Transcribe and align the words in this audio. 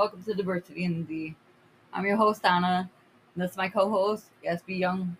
Welcome 0.00 0.22
to 0.22 0.32
Diversity 0.32 0.84
in 0.84 1.04
the. 1.04 1.34
I'm 1.92 2.06
your 2.06 2.16
host 2.16 2.42
Anna. 2.46 2.88
And 3.34 3.44
this 3.44 3.50
is 3.50 3.56
my 3.58 3.68
co-host 3.68 4.30
SB 4.48 4.78
Young 4.78 5.14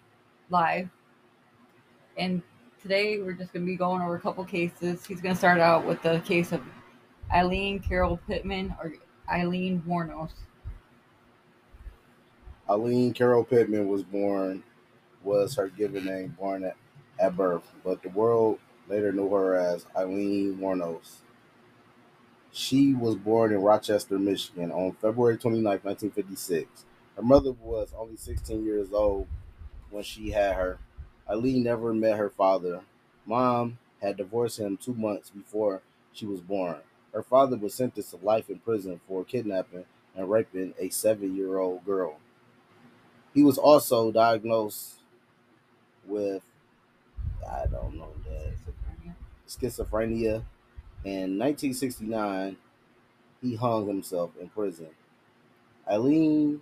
Live. 0.49 0.89
And 2.17 2.41
today 2.81 3.21
we're 3.21 3.35
just 3.35 3.53
gonna 3.53 3.67
be 3.67 3.77
going 3.77 4.01
over 4.01 4.15
a 4.15 4.21
couple 4.21 4.43
cases. 4.43 5.05
He's 5.05 5.21
gonna 5.21 5.37
start 5.37 5.61
out 5.61 5.85
with 5.85 6.01
the 6.01 6.21
case 6.21 6.53
of 6.53 6.63
Aileen 7.31 7.81
Carol 7.81 8.19
Pittman 8.27 8.75
or 8.83 8.95
Aileen 9.31 9.83
Wuornos. 9.87 10.31
Aileen 12.71 13.13
Carol 13.13 13.45
Pittman 13.45 13.87
was 13.87 14.03
born, 14.03 14.63
was 15.23 15.57
her 15.57 15.69
given 15.69 16.07
name, 16.07 16.35
born 16.41 16.65
at, 16.65 16.77
at 17.19 17.37
birth, 17.37 17.71
but 17.85 18.03
the 18.03 18.09
world 18.09 18.59
later 18.89 19.13
knew 19.13 19.29
her 19.29 19.57
as 19.57 19.85
Aileen 19.95 20.57
Wuornos. 20.57 21.17
She 22.53 22.95
was 22.95 23.15
born 23.15 23.53
in 23.53 23.61
Rochester, 23.63 24.19
Michigan 24.19 24.73
on 24.73 24.93
February 24.93 25.39
29, 25.39 25.65
1956. 25.65 26.85
Her 27.17 27.23
mother 27.23 27.53
was 27.53 27.93
only 27.97 28.17
16 28.17 28.65
years 28.65 28.93
old 28.93 29.29
when 29.91 30.03
she 30.03 30.31
had 30.31 30.57
her. 30.57 30.79
Aileen 31.29 31.63
never 31.63 31.95
met 31.95 32.17
her 32.19 32.31
father. 32.31 32.81
Mom 33.25 33.79
had 34.03 34.17
divorced 34.17 34.59
him 34.59 34.77
two 34.77 34.95
months 34.95 35.31
before 35.31 35.83
she 36.13 36.27
was 36.27 36.41
born. 36.41 36.79
Her 37.13 37.23
father 37.23 37.57
was 37.57 37.75
sentenced 37.75 38.11
to 38.11 38.17
life 38.17 38.51
in 38.51 38.59
prison 38.59 39.01
for 39.07 39.25
kidnapping 39.25 39.85
and 40.17 40.31
raping 40.31 40.75
a 40.79 40.89
seven 40.91 41.37
year 41.37 41.59
old 41.59 41.85
girl. 41.85 42.19
He 43.33 43.45
was 43.45 43.59
also 43.59 44.11
diagnosed 44.11 44.97
with, 46.07 46.43
I 47.49 47.67
don't 47.67 47.97
know, 47.97 48.13
that 48.25 48.55
schizophrenia. 49.47 50.43
In 51.03 51.39
1969, 51.39 52.57
he 53.41 53.57
hung 53.57 53.87
himself 53.87 54.33
in 54.39 54.49
prison. 54.51 54.89
Aileen 55.91 56.61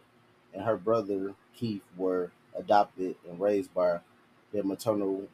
and 0.55 0.65
her 0.65 0.77
brother 0.77 1.35
Keith 1.57 1.83
were 1.97 2.31
adopted 2.57 3.17
and 3.29 3.41
raised 3.41 3.75
by 3.75 3.99
their 4.53 4.63
maternal 4.63 5.29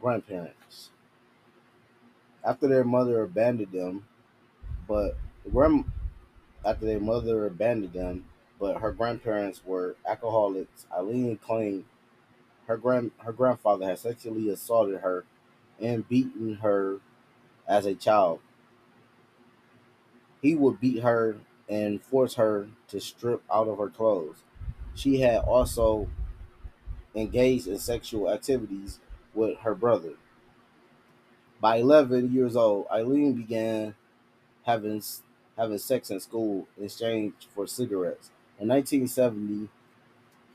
grandparents. 0.00 0.90
After 2.44 2.66
their 2.66 2.84
mother 2.84 3.22
abandoned 3.22 3.70
them, 3.70 4.06
but 4.88 5.16
after 6.64 6.84
their 6.84 7.00
mother 7.00 7.46
abandoned 7.46 7.92
them, 7.92 8.24
but 8.58 8.80
her 8.80 8.90
grandparents 8.90 9.62
were 9.64 9.94
alcoholics. 10.06 10.86
Aileen 10.92 11.36
claimed 11.36 11.84
her 12.66 12.76
grand 12.76 13.12
her 13.18 13.32
grandfather 13.32 13.86
had 13.86 13.98
sexually 13.98 14.48
assaulted 14.48 15.00
her 15.00 15.24
and 15.80 16.08
beaten 16.08 16.54
her 16.56 17.00
as 17.72 17.86
a 17.86 17.94
child. 17.94 18.40
He 20.42 20.54
would 20.54 20.78
beat 20.78 21.02
her 21.02 21.38
and 21.70 22.02
force 22.02 22.34
her 22.34 22.68
to 22.88 23.00
strip 23.00 23.42
out 23.50 23.66
of 23.66 23.78
her 23.78 23.88
clothes. 23.88 24.42
She 24.94 25.20
had 25.20 25.38
also 25.44 26.08
engaged 27.14 27.66
in 27.66 27.78
sexual 27.78 28.30
activities 28.30 29.00
with 29.34 29.58
her 29.60 29.74
brother. 29.74 30.14
By 31.60 31.76
11 31.76 32.32
years 32.32 32.56
old, 32.56 32.86
Aileen 32.92 33.32
began 33.32 33.94
having 34.64 35.02
having 35.56 35.78
sex 35.78 36.10
in 36.10 36.20
school 36.20 36.68
in 36.76 36.84
exchange 36.84 37.34
for 37.54 37.66
cigarettes. 37.66 38.30
In 38.58 38.68
1970, 38.68 39.68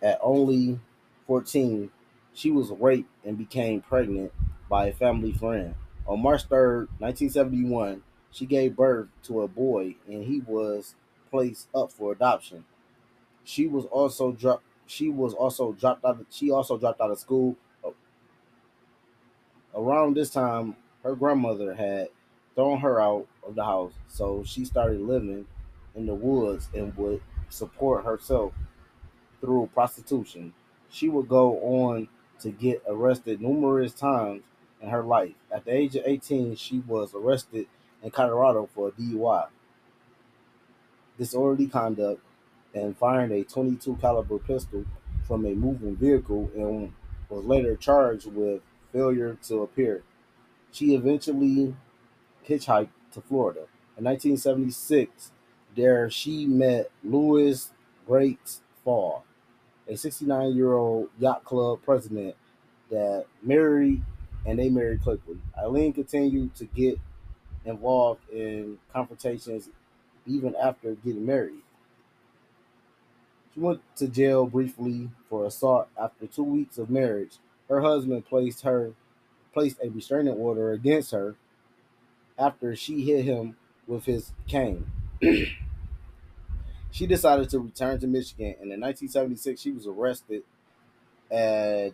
at 0.01 0.19
only 0.21 0.79
14, 1.27 1.91
she 2.33 2.51
was 2.51 2.71
raped 2.71 3.09
and 3.25 3.37
became 3.37 3.81
pregnant 3.81 4.33
by 4.69 4.87
a 4.87 4.93
family 4.93 5.31
friend. 5.33 5.75
On 6.07 6.21
March 6.21 6.47
3rd, 6.47 6.87
1971, 6.99 8.01
she 8.31 8.45
gave 8.45 8.77
birth 8.77 9.07
to 9.23 9.41
a 9.41 9.47
boy 9.47 9.95
and 10.07 10.23
he 10.23 10.41
was 10.47 10.95
placed 11.29 11.67
up 11.75 11.91
for 11.91 12.13
adoption. 12.13 12.63
She 13.43 13.67
was 13.67 13.85
also 13.85 14.31
dropped 14.31 14.63
she 14.85 15.09
was 15.09 15.33
also 15.33 15.73
dropped 15.73 16.05
out 16.05 16.21
of, 16.21 16.25
she 16.29 16.49
also 16.49 16.77
dropped 16.77 17.01
out 17.01 17.11
of 17.11 17.19
school. 17.19 17.57
Around 19.75 20.15
this 20.15 20.29
time, 20.29 20.77
her 21.03 21.13
grandmother 21.13 21.73
had 21.75 22.07
thrown 22.55 22.79
her 22.79 23.01
out 23.01 23.27
of 23.45 23.55
the 23.55 23.65
house, 23.65 23.91
so 24.07 24.43
she 24.45 24.63
started 24.63 25.01
living 25.01 25.45
in 25.93 26.05
the 26.05 26.15
woods 26.15 26.69
and 26.73 26.95
would 26.95 27.21
support 27.49 28.05
herself 28.05 28.53
through 29.41 29.69
prostitution. 29.73 30.53
She 30.89 31.09
would 31.09 31.27
go 31.27 31.59
on 31.59 32.07
to 32.39 32.51
get 32.51 32.81
arrested 32.87 33.41
numerous 33.41 33.93
times 33.93 34.43
in 34.81 34.89
her 34.89 35.03
life. 35.03 35.33
At 35.51 35.65
the 35.65 35.73
age 35.73 35.95
of 35.95 36.03
18, 36.05 36.55
she 36.55 36.79
was 36.87 37.13
arrested 37.13 37.67
in 38.03 38.11
Colorado 38.11 38.69
for 38.73 38.89
a 38.89 38.91
DUI, 38.91 39.47
disorderly 41.17 41.67
conduct, 41.67 42.21
and 42.73 42.97
firing 42.97 43.31
a 43.31 43.43
22 43.43 43.95
caliber 43.95 44.37
pistol 44.37 44.85
from 45.27 45.45
a 45.45 45.53
moving 45.53 45.95
vehicle 45.95 46.51
and 46.55 46.93
was 47.29 47.43
later 47.43 47.75
charged 47.75 48.27
with 48.27 48.61
failure 48.93 49.37
to 49.43 49.63
appear. 49.63 50.03
She 50.71 50.93
eventually 50.93 51.75
hitchhiked 52.47 52.89
to 53.13 53.21
Florida. 53.21 53.61
In 53.97 54.03
1976, 54.05 55.31
there 55.75 56.09
she 56.09 56.45
met 56.45 56.91
Louis 57.03 57.71
Great 58.05 58.59
Fall, 58.83 59.25
a 59.87 59.97
69 59.97 60.55
year 60.55 60.73
old 60.73 61.09
yacht 61.19 61.43
club 61.43 61.79
president 61.83 62.35
that 62.89 63.25
married 63.41 64.03
and 64.45 64.59
they 64.59 64.69
married 64.69 65.03
quickly. 65.03 65.37
Aileen 65.57 65.93
continued 65.93 66.55
to 66.55 66.65
get 66.65 66.99
involved 67.65 68.21
in 68.29 68.77
confrontations 68.93 69.69
even 70.25 70.55
after 70.55 70.95
getting 70.95 71.25
married. 71.25 71.61
She 73.53 73.59
went 73.59 73.81
to 73.97 74.07
jail 74.07 74.45
briefly 74.45 75.09
for 75.29 75.45
assault 75.45 75.87
after 75.99 76.27
two 76.27 76.43
weeks 76.43 76.77
of 76.77 76.89
marriage. 76.89 77.37
Her 77.69 77.81
husband 77.81 78.25
placed 78.25 78.61
her 78.61 78.93
placed 79.53 79.77
a 79.83 79.89
restraining 79.89 80.33
order 80.33 80.71
against 80.71 81.11
her 81.11 81.35
after 82.37 82.75
she 82.75 83.01
hit 83.01 83.25
him 83.25 83.55
with 83.87 84.05
his 84.05 84.31
cane. 84.47 84.85
she 86.91 87.07
decided 87.07 87.49
to 87.49 87.59
return 87.59 87.99
to 87.99 88.07
Michigan, 88.07 88.55
and 88.61 88.71
in 88.71 88.79
1976 88.79 89.59
she 89.59 89.71
was 89.71 89.87
arrested 89.87 90.43
at 91.31 91.93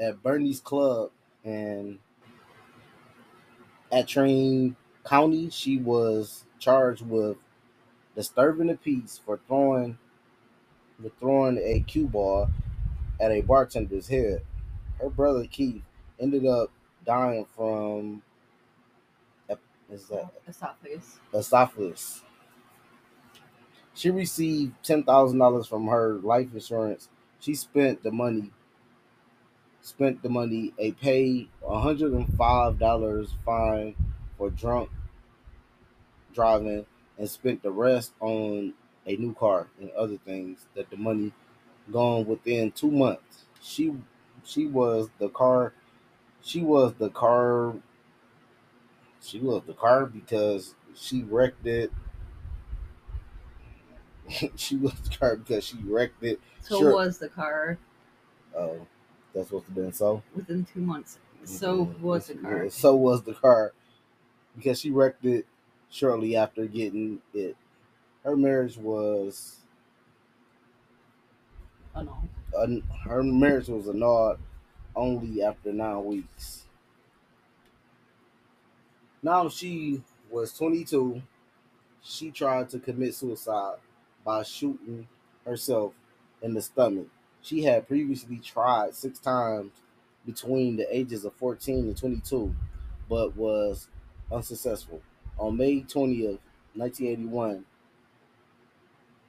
at 0.00 0.22
Bernie's 0.22 0.60
Club 0.60 1.10
and 1.44 1.98
Antrim 3.92 4.76
County. 5.04 5.50
She 5.50 5.78
was 5.78 6.44
charged 6.58 7.06
with 7.06 7.36
disturbing 8.16 8.68
the 8.68 8.76
peace 8.76 9.20
for 9.24 9.40
throwing 9.46 9.98
with 11.02 11.12
throwing 11.18 11.58
a 11.58 11.80
cue 11.80 12.06
ball 12.06 12.48
at 13.20 13.30
a 13.30 13.42
bartender's 13.42 14.08
head. 14.08 14.42
Her 15.00 15.10
brother 15.10 15.46
Keith 15.50 15.82
ended 16.18 16.46
up 16.46 16.70
dying 17.04 17.46
from 17.56 18.22
is 19.90 20.06
that 20.08 20.24
oh, 20.24 20.30
Esophagus. 20.48 21.18
esophagus. 21.32 22.22
She 23.94 24.10
received 24.10 24.72
ten 24.82 25.04
thousand 25.04 25.38
dollars 25.38 25.66
from 25.66 25.86
her 25.86 26.14
life 26.14 26.48
insurance. 26.52 27.08
She 27.38 27.54
spent 27.54 28.02
the 28.02 28.10
money 28.10 28.50
spent 29.84 30.22
the 30.22 30.30
money 30.30 30.74
a 30.78 30.92
pay 30.94 31.48
hundred 31.66 32.12
and 32.14 32.34
five 32.36 32.78
dollars 32.80 33.34
fine 33.46 33.96
for 34.38 34.50
drunk 34.50 34.90
driving 36.32 36.86
and 37.18 37.30
spent 37.30 37.62
the 37.62 37.70
rest 37.70 38.12
on 38.20 38.74
a 39.06 39.16
new 39.16 39.34
car 39.34 39.68
and 39.80 39.90
other 39.92 40.16
things 40.18 40.66
that 40.74 40.90
the 40.90 40.96
money 40.96 41.32
gone 41.92 42.26
within 42.26 42.72
two 42.72 42.90
months. 42.90 43.46
She 43.62 43.96
she 44.44 44.66
was 44.66 45.10
the 45.18 45.28
car 45.30 45.74
she 46.42 46.62
was 46.62 46.94
the 46.94 47.10
car 47.10 47.76
she 49.20 49.40
was 49.40 49.62
the 49.66 49.74
car 49.74 50.06
because 50.06 50.74
she 50.94 51.22
wrecked 51.22 51.66
it. 51.66 51.90
she 54.56 54.76
was 54.76 54.94
the 55.00 55.16
car 55.16 55.36
because 55.36 55.64
she 55.64 55.78
wrecked 55.78 56.22
it. 56.22 56.40
So 56.58 56.80
Sure. 56.80 56.94
was 56.94 57.18
the 57.18 57.28
car 57.28 57.78
Oh, 58.54 58.86
that's 59.34 59.48
supposed 59.48 59.66
to 59.66 59.72
been 59.72 59.92
so. 59.92 60.22
within 60.34 60.64
two 60.64 60.80
months. 60.80 61.18
So 61.44 61.86
Mhm. 61.86 62.00
was 62.00 62.26
the 62.28 62.34
car. 62.36 62.70
So 62.70 62.96
was 62.96 63.22
the 63.22 63.34
car 63.34 63.72
because 64.56 64.80
she 64.80 64.90
wrecked 64.90 65.24
it 65.24 65.46
shortly 65.90 66.36
after 66.36 66.66
getting 66.66 67.22
it. 67.34 67.56
Her 68.24 68.36
marriage 68.36 68.76
was 68.78 69.58
un- 72.56 72.82
her 73.04 73.22
marriage 73.22 73.68
was 73.68 73.88
annulled 73.88 74.38
only 74.96 75.42
after 75.42 75.72
nine 75.72 76.04
weeks. 76.04 76.66
Now 79.22 79.48
she 79.48 80.02
was 80.30 80.56
22. 80.56 81.22
She 82.02 82.30
tried 82.30 82.68
to 82.70 82.78
commit 82.78 83.14
suicide 83.14 83.78
by 84.24 84.42
shooting 84.42 85.08
herself 85.44 85.94
in 86.42 86.54
the 86.54 86.62
stomach. 86.62 87.08
She 87.44 87.64
had 87.64 87.88
previously 87.88 88.38
tried 88.38 88.96
six 88.96 89.20
times 89.20 89.72
between 90.26 90.76
the 90.76 90.86
ages 90.96 91.24
of 91.26 91.34
14 91.34 91.86
and 91.86 91.96
22, 91.96 92.56
but 93.08 93.36
was 93.36 93.88
unsuccessful. 94.32 95.02
On 95.38 95.56
May 95.56 95.82
20th, 95.82 96.40
1981, 96.74 97.66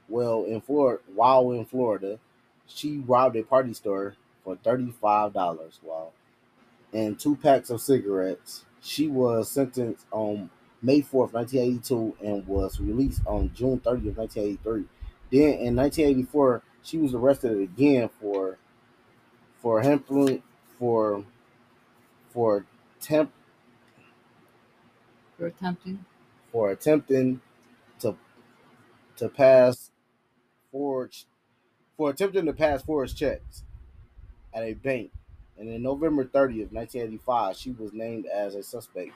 well 0.08 0.44
in 0.46 0.62
Florida 0.62 1.04
while 1.14 1.52
in 1.52 1.66
Florida, 1.66 2.20
she 2.68 3.00
robbed 3.00 3.36
a 3.36 3.44
party 3.44 3.74
store 3.74 4.16
for 4.44 4.56
thirty-five 4.58 5.34
dollars. 5.34 5.80
Wow. 5.84 6.12
And 6.94 7.20
two 7.20 7.36
packs 7.36 7.70
of 7.70 7.82
cigarettes. 7.82 8.66
She 8.82 9.08
was 9.08 9.52
sentenced 9.52 10.06
on 10.12 10.50
May 10.82 11.02
4th, 11.02 11.34
1982, 11.34 12.18
and 12.24 12.48
was 12.48 12.80
released 12.80 13.22
on 13.26 13.52
June 13.54 13.80
30th, 13.80 14.18
1983. 14.18 14.86
Then 15.32 15.60
in 15.60 15.76
1984, 15.76 16.64
she 16.86 16.98
was 17.00 17.14
arrested 17.16 17.60
again 17.60 18.10
for 18.10 18.60
for 19.62 19.82
handling 19.82 20.44
for 20.80 21.26
for 22.30 22.66
temp 23.02 23.32
For 25.38 25.46
attempting. 25.46 26.06
for 26.52 26.72
attempting 26.72 27.42
to 28.00 28.18
to 29.18 29.30
pass 29.30 29.92
forged 30.72 31.26
for 31.98 32.12
attempting 32.12 32.46
to 32.46 32.54
pass 32.54 32.84
forged 32.84 33.18
checks 33.18 33.64
at 34.54 34.64
a 34.64 34.74
bank. 34.74 35.12
And 35.58 35.70
in 35.70 35.84
November 35.84 36.26
30th, 36.26 36.72
1985, 36.72 37.58
she 37.58 37.72
was 37.72 37.94
named 37.94 38.26
as 38.28 38.56
a 38.56 38.64
suspect 38.64 39.14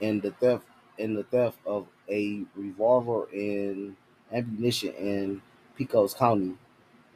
in 0.00 0.20
the 0.20 0.32
theft 0.32 0.66
in 0.98 1.14
the 1.14 1.24
theft 1.24 1.58
of 1.66 1.88
a 2.10 2.44
revolver 2.56 3.26
and 3.32 3.96
ammunition 4.32 4.94
in 4.94 5.42
Pasco 5.78 6.08
County. 6.08 6.56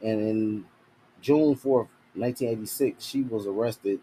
And 0.03 0.19
in 0.19 0.65
June 1.21 1.55
4th, 1.55 1.87
1986, 2.15 3.03
she 3.03 3.21
was 3.21 3.47
arrested 3.47 3.99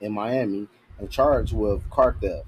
in 0.00 0.12
Miami 0.12 0.68
and 0.98 1.10
charged 1.10 1.54
with 1.54 1.88
car 1.90 2.14
theft, 2.20 2.46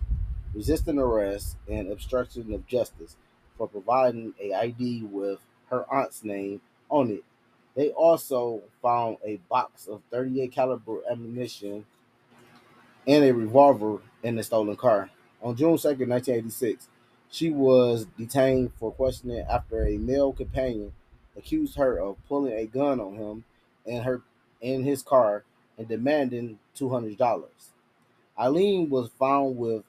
resisting 0.54 0.98
arrest, 0.98 1.56
and 1.68 1.90
obstruction 1.90 2.52
of 2.52 2.66
justice 2.66 3.16
for 3.56 3.66
providing 3.66 4.34
a 4.40 4.52
ID 4.52 5.04
with 5.04 5.38
her 5.70 5.84
aunt's 5.92 6.22
name 6.22 6.60
on 6.90 7.10
it. 7.10 7.24
They 7.74 7.90
also 7.90 8.62
found 8.82 9.18
a 9.24 9.36
box 9.48 9.86
of 9.86 10.02
38 10.10 10.52
caliber 10.52 10.98
ammunition 11.10 11.86
and 13.06 13.24
a 13.24 13.32
revolver 13.32 13.98
in 14.22 14.36
the 14.36 14.42
stolen 14.42 14.76
car. 14.76 15.10
On 15.42 15.56
June 15.56 15.76
2nd, 15.76 16.08
1986, 16.08 16.88
she 17.30 17.50
was 17.50 18.06
detained 18.18 18.72
for 18.78 18.92
questioning 18.92 19.44
after 19.48 19.86
a 19.86 19.96
male 19.96 20.32
companion 20.32 20.92
accused 21.36 21.76
her 21.76 21.98
of 21.98 22.16
pulling 22.28 22.52
a 22.52 22.66
gun 22.66 23.00
on 23.00 23.14
him 23.14 23.44
and 23.86 24.04
her 24.04 24.22
in 24.60 24.84
his 24.84 25.02
car 25.02 25.44
and 25.78 25.88
demanding 25.88 26.58
$200. 26.76 27.44
Aileen 28.38 28.90
was 28.90 29.10
found 29.18 29.56
with 29.56 29.84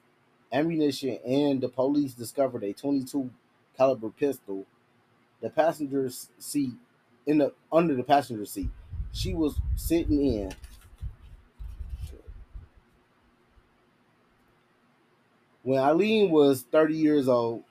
ammunition 0.52 1.18
and 1.26 1.60
the 1.60 1.68
police 1.68 2.14
discovered 2.14 2.62
a 2.64 2.72
22 2.72 3.30
caliber 3.76 4.10
pistol. 4.10 4.66
The 5.40 5.50
passenger's 5.50 6.28
seat 6.38 6.74
in 7.26 7.38
the 7.38 7.52
under 7.72 7.94
the 7.94 8.02
passenger 8.02 8.44
seat. 8.44 8.70
She 9.12 9.34
was 9.34 9.58
sitting 9.76 10.24
in. 10.24 10.54
When 15.62 15.78
Aileen 15.78 16.30
was 16.30 16.62
30 16.62 16.96
years 16.96 17.28
old 17.28 17.62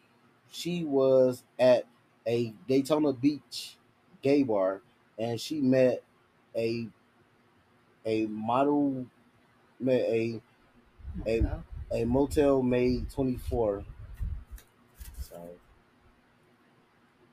she 0.51 0.83
was 0.83 1.43
at 1.57 1.85
a 2.31 2.53
daytona 2.67 3.11
beach 3.11 3.75
gay 4.21 4.43
bar 4.43 4.81
and 5.19 5.39
she 5.41 5.59
met 5.59 6.01
a 6.55 6.87
a 8.05 8.25
model 8.27 9.05
met 9.79 10.01
a 10.01 10.41
a 11.27 11.43
a 11.91 12.05
motel 12.05 12.61
maid 12.63 13.09
24 13.11 13.83
sorry. 15.19 15.59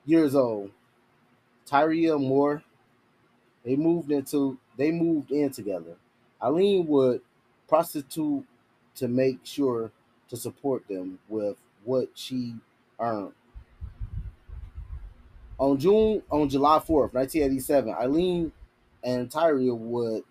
Years 0.05 0.35
old. 0.35 0.71
Tyria 1.65 2.19
moore. 2.19 2.63
They 3.63 3.75
moved 3.75 4.11
into 4.11 4.59
they 4.77 4.91
moved 4.91 5.31
in 5.31 5.51
together. 5.51 5.97
Aileen 6.41 6.87
would 6.87 7.21
prostitute 7.67 8.45
to 8.95 9.07
make 9.07 9.45
sure 9.45 9.91
to 10.29 10.37
support 10.37 10.87
them 10.87 11.19
with 11.29 11.57
what 11.83 12.09
she 12.15 12.55
earned 12.99 13.33
on 15.59 15.77
june 15.77 16.21
on 16.31 16.49
july 16.49 16.79
4th 16.79 17.13
1987 17.13 17.93
Aileen 17.93 18.51
and 19.03 19.29
tyria 19.29 19.75
would 19.77 20.23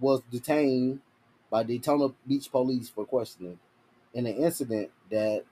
was 0.00 0.22
detained 0.30 1.00
by 1.50 1.62
Daytona 1.62 2.08
Beach 2.26 2.50
police 2.50 2.88
for 2.88 3.04
questioning 3.04 3.58
in 4.14 4.26
an 4.26 4.34
incident 4.36 4.90
that 5.10 5.44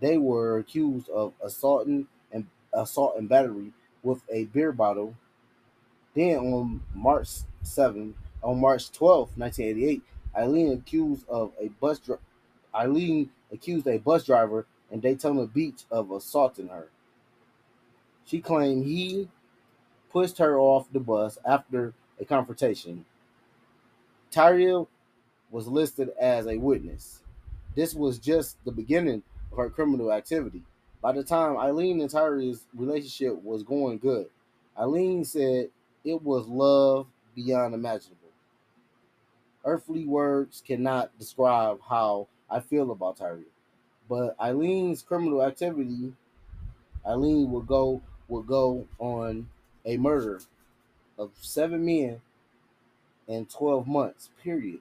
they 0.00 0.16
were 0.16 0.58
accused 0.58 1.08
of 1.10 1.32
assaulting 1.42 2.06
and 2.32 2.46
assault 2.72 3.16
and 3.18 3.28
battery 3.28 3.72
with 4.02 4.22
a 4.30 4.44
beer 4.44 4.72
bottle. 4.72 5.14
Then 6.14 6.36
on 6.38 6.82
March 6.94 7.28
7, 7.62 8.14
on 8.42 8.60
March 8.60 8.90
12, 8.92 9.36
1988, 9.36 10.02
Aileen 10.36 10.72
accused 10.72 11.28
of 11.28 11.52
a 11.60 11.68
bus 11.68 12.00
Aileen 12.74 13.30
accused 13.52 13.86
a 13.86 13.98
bus 13.98 14.24
driver 14.24 14.66
in 14.90 15.00
Daytona 15.00 15.46
Beach 15.46 15.84
of 15.90 16.10
assaulting 16.10 16.68
her. 16.68 16.88
She 18.24 18.40
claimed 18.40 18.84
he 18.84 19.28
pushed 20.10 20.38
her 20.38 20.58
off 20.58 20.92
the 20.92 21.00
bus 21.00 21.38
after 21.44 21.94
a 22.20 22.24
confrontation. 22.24 23.04
Tyria 24.30 24.86
was 25.50 25.68
listed 25.68 26.10
as 26.18 26.46
a 26.46 26.56
witness. 26.56 27.20
This 27.74 27.94
was 27.94 28.18
just 28.18 28.62
the 28.64 28.72
beginning 28.72 29.22
of 29.50 29.58
her 29.58 29.70
criminal 29.70 30.12
activity. 30.12 30.62
By 31.00 31.12
the 31.12 31.24
time 31.24 31.56
Aileen 31.56 32.00
and 32.00 32.10
Tyria's 32.10 32.66
relationship 32.74 33.42
was 33.42 33.62
going 33.62 33.98
good, 33.98 34.28
Aileen 34.78 35.24
said 35.24 35.70
it 36.04 36.22
was 36.22 36.46
love 36.46 37.06
beyond 37.34 37.74
imaginable. 37.74 38.18
Earthly 39.64 40.06
words 40.06 40.62
cannot 40.66 41.16
describe 41.18 41.80
how 41.88 42.28
I 42.50 42.60
feel 42.60 42.90
about 42.90 43.18
Tyria. 43.18 43.44
But 44.08 44.36
Aileen's 44.42 45.02
criminal 45.02 45.42
activity, 45.42 46.12
Aileen 47.06 47.50
would 47.52 47.66
go 47.66 48.02
would 48.32 48.46
go 48.46 48.86
on 48.98 49.48
a 49.84 49.96
murder 49.96 50.40
of 51.18 51.30
seven 51.40 51.84
men 51.84 52.20
in 53.28 53.46
12 53.46 53.86
months, 53.86 54.30
period. 54.42 54.80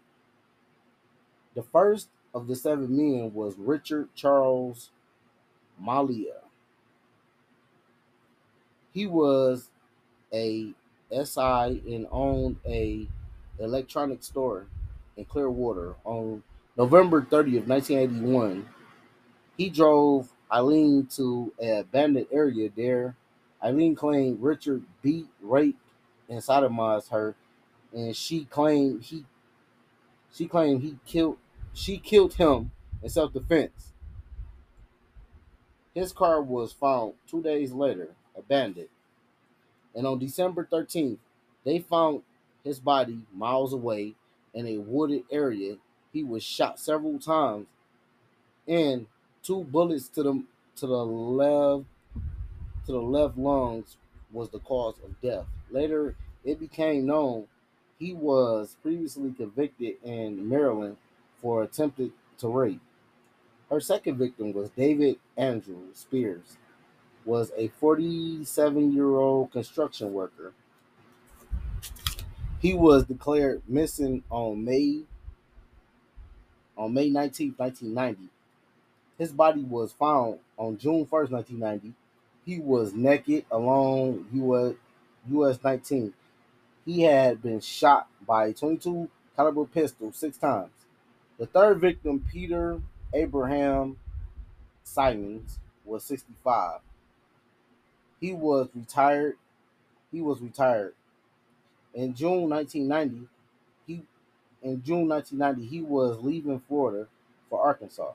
The 1.54 1.64
first 1.64 2.10
of 2.34 2.48
the 2.48 2.56
seven 2.56 2.96
men 2.96 3.34
was 3.34 3.56
Richard 3.58 4.10
Charles 4.16 4.90
Mallory. 5.80 6.28
He 8.94 9.06
was 9.06 9.70
a 10.34 10.74
SI 11.12 11.82
and 11.94 12.08
owned 12.12 12.58
a 12.66 13.08
electronic 13.60 14.24
store 14.24 14.68
in 15.18 15.26
Clearwater 15.26 15.96
on 16.04 16.44
November 16.78 17.22
30th, 17.22 17.68
1981. 17.68 18.68
He 19.58 19.70
drove 19.70 20.30
Aileen 20.52 21.08
to 21.16 21.54
an 21.60 21.80
abandoned 21.80 22.28
area 22.32 22.70
there. 22.76 23.16
Aileen 23.64 23.96
claimed 23.96 24.42
Richard 24.42 24.84
beat, 25.02 25.28
raped, 25.42 25.80
and 26.30 26.40
sodomized 26.40 27.10
her, 27.10 27.36
and 27.94 28.16
she 28.16 28.46
claimed 28.46 29.04
he 29.04 29.26
she 30.34 30.48
claimed 30.48 30.82
he 30.82 30.98
killed 31.06 31.38
she 31.74 31.98
killed 31.98 32.34
him 32.34 32.72
in 33.04 33.10
self-defense. 33.10 33.94
His 35.94 36.14
car 36.14 36.42
was 36.42 36.72
found 36.72 37.14
two 37.28 37.42
days 37.42 37.74
later, 37.74 38.16
abandoned. 38.38 38.88
And 39.94 40.08
on 40.08 40.20
December 40.20 40.68
13th, 40.72 41.18
they 41.66 41.80
found 41.80 42.22
his 42.64 42.80
body 42.80 43.20
miles 43.34 43.74
away 43.74 44.16
in 44.54 44.68
a 44.68 44.78
wooded 44.78 45.24
area. 45.30 45.76
He 46.14 46.24
was 46.24 46.44
shot 46.44 46.80
several 46.80 47.20
times, 47.20 47.68
and 48.68 49.08
two 49.44 49.64
bullets 49.66 50.08
to 50.10 50.24
the 50.24 50.44
to 50.78 50.88
the 50.88 51.06
left 51.06 51.86
to 52.86 52.92
the 52.92 53.02
left 53.02 53.38
lungs 53.38 53.98
was 54.32 54.50
the 54.50 54.60
cause 54.60 54.96
of 55.04 55.20
death. 55.22 55.46
Later, 55.70 56.16
it 56.44 56.60
became 56.60 57.06
known 57.06 57.48
he 58.00 58.14
was 58.14 58.76
previously 58.82 59.32
convicted 59.32 59.96
in 60.04 60.48
Maryland 60.48 60.98
for 61.42 61.64
attempted 61.64 62.12
to 62.40 62.48
rape. 62.48 62.82
Her 63.70 63.80
second 63.80 64.18
victim 64.18 64.54
was 64.54 64.70
David 64.72 65.18
Andrew 65.38 65.94
Spears, 65.94 66.58
was 67.26 67.52
a 67.56 67.70
47-year-old 67.82 69.52
construction 69.52 70.14
worker. 70.14 70.54
He 72.60 72.74
was 72.74 73.06
declared 73.06 73.62
missing 73.68 74.24
on 74.30 74.64
May 74.66 75.04
on 76.78 76.94
May 76.94 77.10
19, 77.10 77.54
1990. 77.58 78.30
His 79.18 79.32
body 79.32 79.62
was 79.62 79.92
found 79.92 80.40
on 80.58 80.78
June 80.78 81.06
1st, 81.06 81.32
1990. 81.32 81.94
He 82.46 82.60
was 82.60 82.94
naked 82.94 83.46
along 83.52 84.28
US 84.34 84.76
US 85.30 85.60
19. 85.64 86.14
He 86.86 87.02
had 87.02 87.42
been 87.42 87.60
shot 87.60 88.08
by 88.26 88.48
a 88.48 88.54
22 88.54 89.10
caliber 89.36 89.66
pistol 89.66 90.12
six 90.12 90.38
times. 90.38 90.72
The 91.38 91.46
third 91.46 91.80
victim, 91.80 92.26
Peter 92.32 92.82
Abraham 93.14 93.98
Simons, 94.84 95.60
was 95.86 96.04
65. 96.04 96.80
He 98.20 98.34
was 98.34 98.70
retired. 98.76 99.38
He 100.12 100.22
was 100.22 100.42
retired. 100.42 100.94
In 101.94 102.14
June 102.14 102.50
1990, 102.50 103.28
he 103.86 104.04
in 104.62 104.84
June 104.84 105.08
1990 105.08 105.66
he 105.68 105.82
was 105.82 106.20
leaving 106.22 106.62
Florida 106.68 107.08
for 107.50 107.62
Arkansas, 107.62 108.14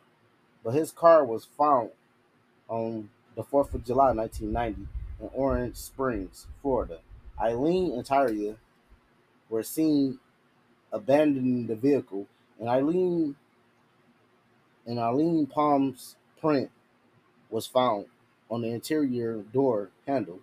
but 0.65 0.75
his 0.75 0.91
car 0.91 1.25
was 1.25 1.45
found 1.45 1.91
on 2.69 3.11
the 3.37 3.45
4th 3.45 3.75
of 3.75 3.85
July 3.85 4.13
1990 4.13 4.89
in 5.21 5.31
Orange 5.35 5.77
Springs, 5.77 6.47
Florida. 6.63 6.99
Aileen 7.41 7.93
and 7.93 8.05
Tyria 8.05 8.57
were 9.49 9.63
seen 9.63 10.19
abandoning 10.93 11.67
the 11.67 11.77
vehicle, 11.77 12.27
and 12.59 12.69
Aileen 12.69 13.37
and 14.87 14.99
Aileen 14.99 15.47
Palm's 15.47 16.17
print 16.41 16.71
was 17.51 17.67
found 17.67 18.07
on 18.51 18.63
the 18.63 18.69
interior 18.69 19.43
door 19.53 19.91
handle. 20.07 20.41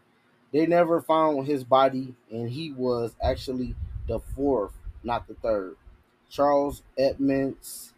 They 0.51 0.67
never 0.67 1.01
found 1.01 1.47
his 1.47 1.63
body, 1.63 2.13
and 2.29 2.49
he 2.51 2.71
was 2.71 3.15
actually 3.21 3.75
the 4.07 4.19
fourth, 4.19 4.73
not 5.03 5.27
the 5.27 5.33
third. 5.33 5.77
Charles 6.29 6.83
Edmonds 6.97 7.93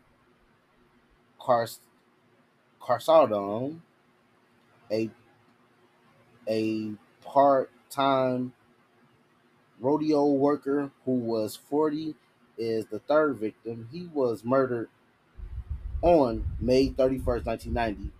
Cars- 1.39 1.79
Carskaddon, 2.81 3.81
a 4.91 5.09
a 6.47 6.93
part-time 7.23 8.53
rodeo 9.79 10.25
worker 10.27 10.91
who 11.05 11.11
was 11.13 11.55
40 11.55 12.15
is 12.57 12.85
the 12.85 12.99
third 12.99 13.37
victim. 13.37 13.89
He 13.91 14.07
was 14.13 14.43
murdered 14.43 14.89
on 16.01 16.45
May 16.59 16.89
31st, 16.89 17.45
1990. 17.45 18.11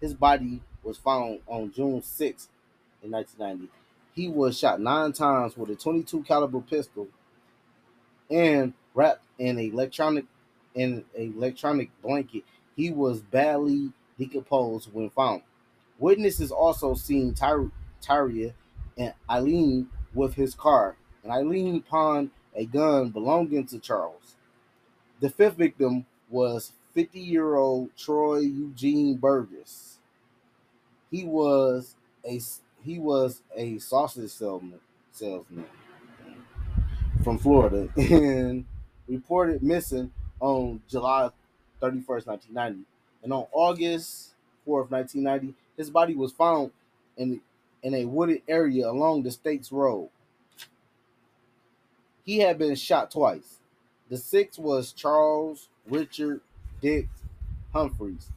His 0.00 0.14
body 0.14 0.62
was 0.82 0.98
found 0.98 1.40
on 1.46 1.72
June 1.72 2.00
6th 2.00 2.48
in 3.02 3.10
1990. 3.10 3.70
He 4.14 4.28
was 4.28 4.58
shot 4.58 4.80
nine 4.80 5.12
times 5.12 5.56
with 5.56 5.70
a 5.70 5.74
22 5.74 6.22
caliber 6.22 6.60
pistol 6.60 7.08
and 8.30 8.74
wrapped 8.94 9.24
in 9.38 9.58
electronic 9.58 10.26
in 10.74 11.04
electronic 11.14 11.90
blanket. 12.02 12.44
He 12.76 12.90
was 12.90 13.20
badly 13.20 13.92
decomposed 14.18 14.92
when 14.92 15.10
found. 15.10 15.42
Witnesses 15.98 16.50
also 16.50 16.94
seen 16.94 17.34
Ty- 17.34 17.70
Tyria 18.02 18.52
and 18.98 19.14
Aileen 19.28 19.88
with 20.14 20.34
his 20.34 20.54
car, 20.54 20.96
and 21.22 21.32
Aileen 21.32 21.82
pawned 21.82 22.30
a 22.54 22.64
gun 22.66 23.10
belonging 23.10 23.66
to 23.66 23.78
Charles. 23.78 24.36
The 25.20 25.30
fifth 25.30 25.56
victim 25.56 26.06
was 26.30 26.72
50 26.94 27.20
year 27.20 27.56
old 27.56 27.96
Troy 27.96 28.38
Eugene 28.40 29.16
Burress. 29.16 29.98
He 31.10 31.24
was 31.24 31.96
a 32.24 32.40
he 32.82 32.98
was 32.98 33.42
a 33.56 33.78
sausage 33.78 34.30
salesman 34.30 34.80
salesman 35.12 35.64
from 37.22 37.38
Florida 37.38 37.88
and 37.96 38.64
reported 39.08 39.62
missing 39.62 40.12
on 40.40 40.80
July 40.88 41.30
31st, 41.80 42.26
1990. 42.26 42.84
And 43.22 43.32
on 43.32 43.46
August 43.52 44.34
4th, 44.66 44.90
1990, 44.90 45.54
his 45.76 45.90
body 45.90 46.14
was 46.14 46.32
found 46.32 46.70
in 47.16 47.40
in 47.82 47.94
a 47.94 48.06
wooded 48.06 48.42
area 48.48 48.88
along 48.88 49.22
the 49.22 49.30
state's 49.30 49.70
road. 49.70 50.08
He 52.24 52.38
had 52.38 52.58
been 52.58 52.74
shot 52.74 53.10
twice. 53.10 53.58
The 54.08 54.16
sixth 54.16 54.58
was 54.58 54.92
Charles 54.92 55.68
Richard 55.86 56.40
Dick 56.80 57.08
Humphreys, 57.74 58.30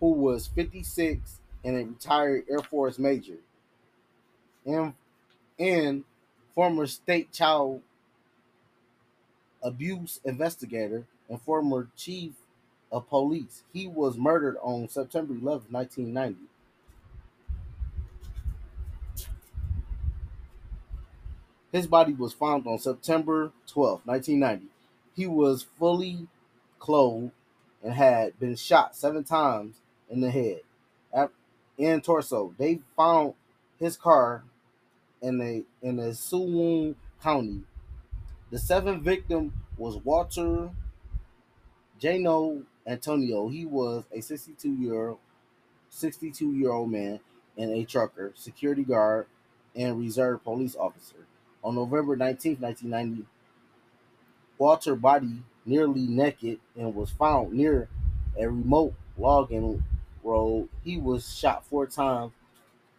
who 0.00 0.12
was 0.12 0.46
56 0.46 1.40
and 1.64 1.76
a 1.76 1.84
retired 1.84 2.44
Air 2.48 2.60
Force 2.60 2.98
major, 2.98 3.38
and, 4.64 4.94
and 5.58 6.04
former 6.54 6.86
state 6.86 7.32
child 7.32 7.82
abuse 9.62 10.20
investigator 10.24 11.04
and 11.28 11.40
former 11.40 11.88
chief 11.96 12.32
of 12.92 13.08
police. 13.08 13.62
He 13.72 13.88
was 13.88 14.16
murdered 14.16 14.56
on 14.62 14.88
September 14.88 15.34
11, 15.34 15.68
1990. 15.70 16.38
His 21.72 21.86
body 21.86 22.12
was 22.12 22.34
found 22.34 22.66
on 22.66 22.78
September 22.78 23.50
12, 23.66 24.02
1990. 24.04 24.66
He 25.16 25.26
was 25.26 25.64
fully 25.78 26.28
clothed 26.78 27.32
and 27.82 27.94
had 27.94 28.38
been 28.38 28.56
shot 28.56 28.94
seven 28.94 29.24
times 29.24 29.76
in 30.10 30.20
the 30.20 30.30
head 30.30 30.60
and 31.78 32.02
torso. 32.02 32.54
They 32.58 32.80
found 32.96 33.34
his 33.78 33.96
car 33.96 34.44
in 35.20 35.40
a 35.40 35.64
in 35.86 35.98
a 35.98 36.14
Suwannee 36.14 36.94
County. 37.22 37.62
The 38.50 38.58
seventh 38.58 39.02
victim 39.02 39.52
was 39.76 39.96
Walter 39.96 40.70
Jano 42.00 42.64
Antonio. 42.86 43.48
He 43.48 43.64
was 43.64 44.04
a 44.12 44.20
62 44.20 44.72
year 44.72 45.08
old 45.10 45.18
62 45.90 46.52
year 46.52 46.72
old 46.72 46.90
man 46.90 47.20
and 47.56 47.70
a 47.70 47.84
trucker, 47.84 48.32
security 48.34 48.82
guard, 48.82 49.26
and 49.76 49.98
reserve 49.98 50.42
police 50.42 50.74
officer. 50.74 51.26
On 51.62 51.74
November 51.74 52.16
19, 52.16 52.56
1990, 52.58 53.26
Walter 54.58 54.96
body 54.96 55.42
nearly 55.64 56.06
naked 56.06 56.58
and 56.76 56.94
was 56.94 57.10
found 57.10 57.52
near 57.52 57.88
a 58.38 58.48
remote 58.48 58.94
logging 59.18 59.84
road. 60.24 60.68
He 60.82 60.96
was 60.96 61.36
shot 61.36 61.64
four 61.66 61.86
times 61.86 62.32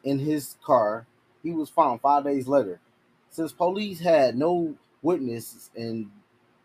in 0.04 0.20
his 0.20 0.56
car. 0.64 1.08
He 1.42 1.52
was 1.52 1.70
found 1.70 2.02
five 2.02 2.24
days 2.24 2.48
later. 2.48 2.80
Since 3.30 3.52
police 3.52 4.00
had 4.00 4.38
no 4.38 4.76
witnesses 5.02 5.72
and 5.76 6.12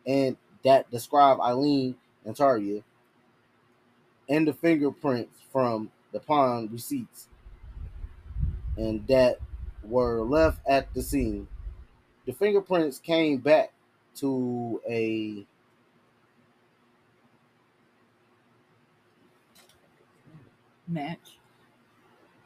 and 0.07 0.37
that 0.65 0.91
describe 0.91 1.41
Aileen 1.41 1.97
and 2.25 2.37
Tyria 2.37 2.83
and 4.28 4.47
the 4.47 4.52
fingerprints 4.52 5.40
from 5.52 5.90
the 6.12 6.20
pawn 6.20 6.68
receipts 6.73 7.28
and 8.78 9.06
that 9.08 9.38
were 9.82 10.23
left 10.23 10.61
at 10.66 10.92
the 10.94 11.02
scene. 11.02 11.49
The 12.26 12.32
fingerprints 12.32 12.99
came 12.99 13.38
back 13.38 13.73
to 14.16 14.80
a 14.88 15.44
match. 20.87 21.38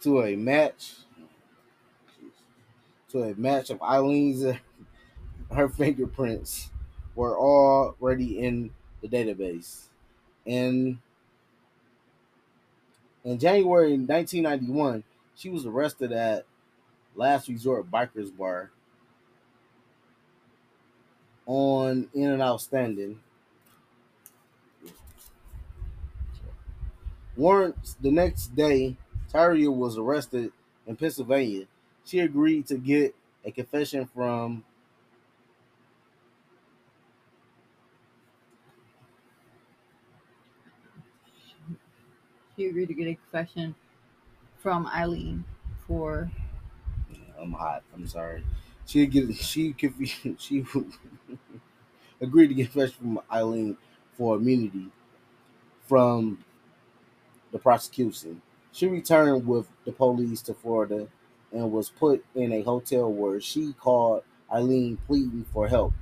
To 0.02 0.22
a 0.22 0.36
match. 0.36 0.94
To 3.10 3.22
a 3.24 3.34
match 3.34 3.70
of 3.70 3.78
Aileen's 3.80 4.56
her 5.52 5.68
fingerprints 5.68 6.70
were 7.14 7.38
already 7.38 8.38
in 8.38 8.70
the 9.02 9.08
database. 9.08 9.88
And 10.46 10.98
in 13.24 13.38
January 13.38 13.92
1991, 13.92 15.04
she 15.34 15.48
was 15.48 15.66
arrested 15.66 16.12
at 16.12 16.44
Last 17.14 17.48
Resort 17.48 17.90
Bikers 17.90 18.36
Bar 18.36 18.70
on 21.46 22.08
In 22.14 22.30
and 22.30 22.42
Outstanding. 22.42 23.20
Warrants 27.36 27.96
the 28.00 28.10
next 28.10 28.54
day, 28.54 28.96
Tyria 29.32 29.74
was 29.74 29.96
arrested 29.96 30.52
in 30.86 30.96
Pennsylvania. 30.96 31.66
She 32.04 32.18
agreed 32.18 32.66
to 32.66 32.76
get 32.76 33.14
a 33.44 33.50
confession 33.50 34.06
from 34.06 34.64
She 42.56 42.66
agreed 42.66 42.88
to 42.88 42.94
get 42.94 43.08
a 43.08 43.14
confession 43.14 43.74
from 44.58 44.86
Aileen 44.86 45.44
for. 45.86 46.30
I'm 47.38 47.52
hot. 47.52 47.82
I'm 47.94 48.06
sorry. 48.06 48.44
She 48.86 49.06
get 49.06 49.34
she 49.34 49.74
she 50.38 50.64
agreed 52.20 52.48
to 52.48 52.54
get 52.54 52.72
confession 52.72 52.96
from 52.98 53.20
Aileen 53.30 53.76
for 54.16 54.36
immunity 54.36 54.90
from 55.86 56.44
the 57.52 57.58
prosecution. 57.58 58.42
She 58.72 58.86
returned 58.86 59.46
with 59.46 59.68
the 59.84 59.92
police 59.92 60.42
to 60.42 60.54
Florida 60.54 61.08
and 61.52 61.70
was 61.72 61.90
put 61.90 62.24
in 62.34 62.52
a 62.52 62.62
hotel 62.62 63.12
where 63.12 63.40
she 63.40 63.72
called 63.74 64.24
Aileen 64.50 64.98
pleading 65.06 65.44
for 65.52 65.68
help 65.68 65.92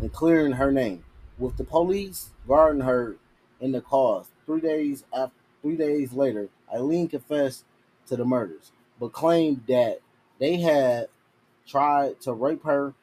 and 0.00 0.12
clearing 0.12 0.52
her 0.52 0.70
name. 0.70 1.04
With 1.38 1.56
the 1.56 1.64
police 1.64 2.30
guarding 2.46 2.82
her 2.82 3.16
in 3.60 3.72
the 3.72 3.80
cars, 3.80 4.26
three 4.44 4.60
days 4.60 5.04
after 5.16 5.37
Three 5.62 5.76
days 5.76 6.12
later, 6.12 6.48
Aileen 6.72 7.08
confessed 7.08 7.64
to 8.06 8.16
the 8.16 8.24
murders, 8.24 8.72
but 9.00 9.12
claimed 9.12 9.62
that 9.68 10.00
they 10.38 10.56
had 10.56 11.08
tried 11.66 12.20
to 12.22 12.32
rape 12.32 12.64
her. 12.64 12.94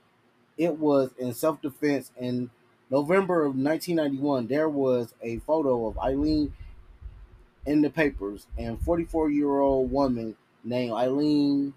It 0.58 0.80
was 0.80 1.12
in 1.18 1.34
self 1.34 1.62
defense. 1.62 2.12
In 2.20 2.50
November 2.90 3.42
of 3.42 3.56
1991, 3.56 4.48
there 4.48 4.70
was 4.70 5.14
a 5.22 5.40
photo 5.40 5.88
of 5.88 5.98
Aileen 5.98 6.54
in 7.66 7.82
the 7.82 7.90
papers, 7.90 8.48
and 8.58 8.82
44 8.82 9.30
year 9.32 9.60
old 9.60 9.92
woman 9.92 10.36
named 10.64 10.94
Eileen 10.94 11.74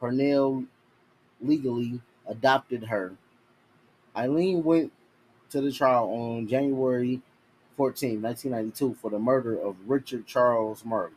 Purnell 0.00 0.64
legally 1.40 2.00
adopted 2.26 2.84
her. 2.84 3.16
Aileen 4.16 4.62
went 4.62 4.92
to 5.50 5.60
the 5.60 5.72
trial 5.72 6.08
on 6.10 6.46
January 6.46 7.20
14, 7.76 8.22
1992, 8.22 8.94
for 9.00 9.10
the 9.10 9.18
murder 9.18 9.58
of 9.58 9.76
Richard 9.86 10.26
Charles 10.26 10.84
Murray. 10.84 11.12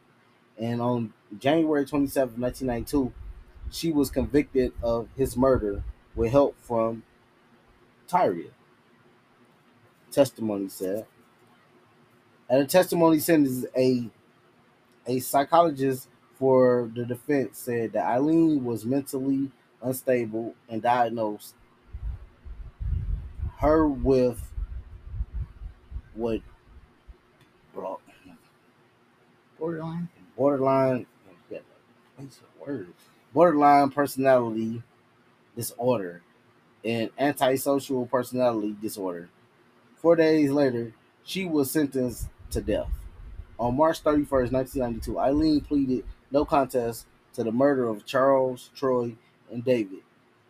And 0.58 0.82
on 0.82 1.14
January 1.38 1.86
27, 1.86 2.42
1992, 2.42 3.14
she 3.72 3.92
was 3.92 4.10
convicted 4.10 4.74
of 4.82 5.08
his 5.16 5.38
murder 5.38 5.84
with 6.16 6.32
help 6.32 6.56
from 6.62 7.04
Tyria. 8.08 8.50
Testimony 10.12 10.70
said. 10.70 11.06
At 12.50 12.62
a 12.62 12.66
testimony 12.66 13.20
sentence, 13.20 13.66
a 13.76 14.10
a 15.06 15.20
psychologist 15.20 16.08
for 16.38 16.92
the 16.94 17.06
defense 17.06 17.60
said 17.60 17.94
that 17.94 18.06
Aileen 18.06 18.64
was 18.64 18.86
mentally 18.86 19.52
unstable 19.82 20.56
and 20.70 20.82
diagnosed 20.82 21.56
her 23.60 23.88
with 23.88 24.52
what 26.17 26.41
bro, 27.74 28.00
Borderline. 29.57 30.09
borderline 30.36 31.05
words 32.59 32.89
borderline 33.33 33.89
personality 33.89 34.81
disorder 35.55 36.21
and 36.83 37.09
antisocial 37.19 38.05
personality 38.05 38.75
disorder. 38.81 39.29
Four 39.97 40.15
days 40.15 40.51
later, 40.51 40.93
she 41.24 41.45
was 41.45 41.69
sentenced 41.69 42.29
to 42.51 42.62
death. 42.62 42.89
On 43.59 43.75
March 43.75 44.03
31st, 44.03 44.51
1992, 44.51 45.19
Aileen 45.19 45.62
pleaded 45.62 46.05
no 46.31 46.45
contest 46.45 47.05
to 47.33 47.43
the 47.43 47.51
murder 47.51 47.88
of 47.88 48.05
Charles, 48.05 48.69
Troy, 48.75 49.15
and 49.51 49.65
David. 49.65 50.00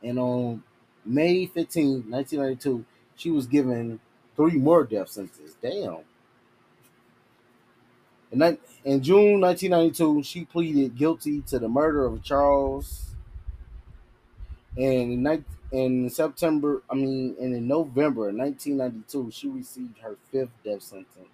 And 0.04 0.20
on 0.20 0.64
May 1.06 1.46
15, 1.46 2.10
1992, 2.10 2.86
she 3.16 3.32
was 3.32 3.48
given 3.48 4.00
three 4.38 4.58
more 4.58 4.86
death 4.86 5.10
sentences. 5.10 5.58
Damn. 5.62 5.98
In, 8.32 8.58
in 8.86 9.02
June 9.04 9.42
1992, 9.42 10.24
she 10.24 10.46
pleaded 10.46 10.96
guilty 10.96 11.42
to 11.42 11.60
the 11.60 11.68
murder 11.68 12.06
of 12.06 12.24
Charles. 12.24 13.16
And 14.78 15.28
in, 15.28 15.46
in 15.72 16.10
September, 16.10 16.84
I 16.90 16.96
mean, 16.96 17.36
and 17.40 17.56
in 17.56 17.68
November 17.68 18.32
1992, 18.32 19.32
she 19.32 19.48
received 19.50 19.98
her 20.00 20.16
fifth 20.32 20.52
death 20.64 20.84
sentence. 20.84 21.28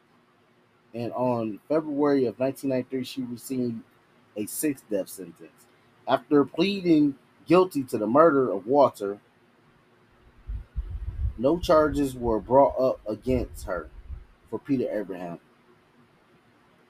And 0.93 1.11
on 1.13 1.59
February 1.67 2.25
of 2.25 2.39
1993, 2.39 3.03
she 3.03 3.23
received 3.23 3.81
a 4.37 4.45
sixth 4.45 4.85
death 4.89 5.09
sentence. 5.09 5.67
After 6.07 6.45
pleading 6.45 7.15
guilty 7.47 7.83
to 7.83 7.97
the 7.97 8.07
murder 8.07 8.51
of 8.51 8.67
Walter, 8.67 9.19
no 11.37 11.57
charges 11.57 12.15
were 12.15 12.39
brought 12.39 12.79
up 12.79 12.99
against 13.07 13.65
her 13.65 13.89
for 14.49 14.59
Peter 14.59 14.87
Abraham. 14.91 15.39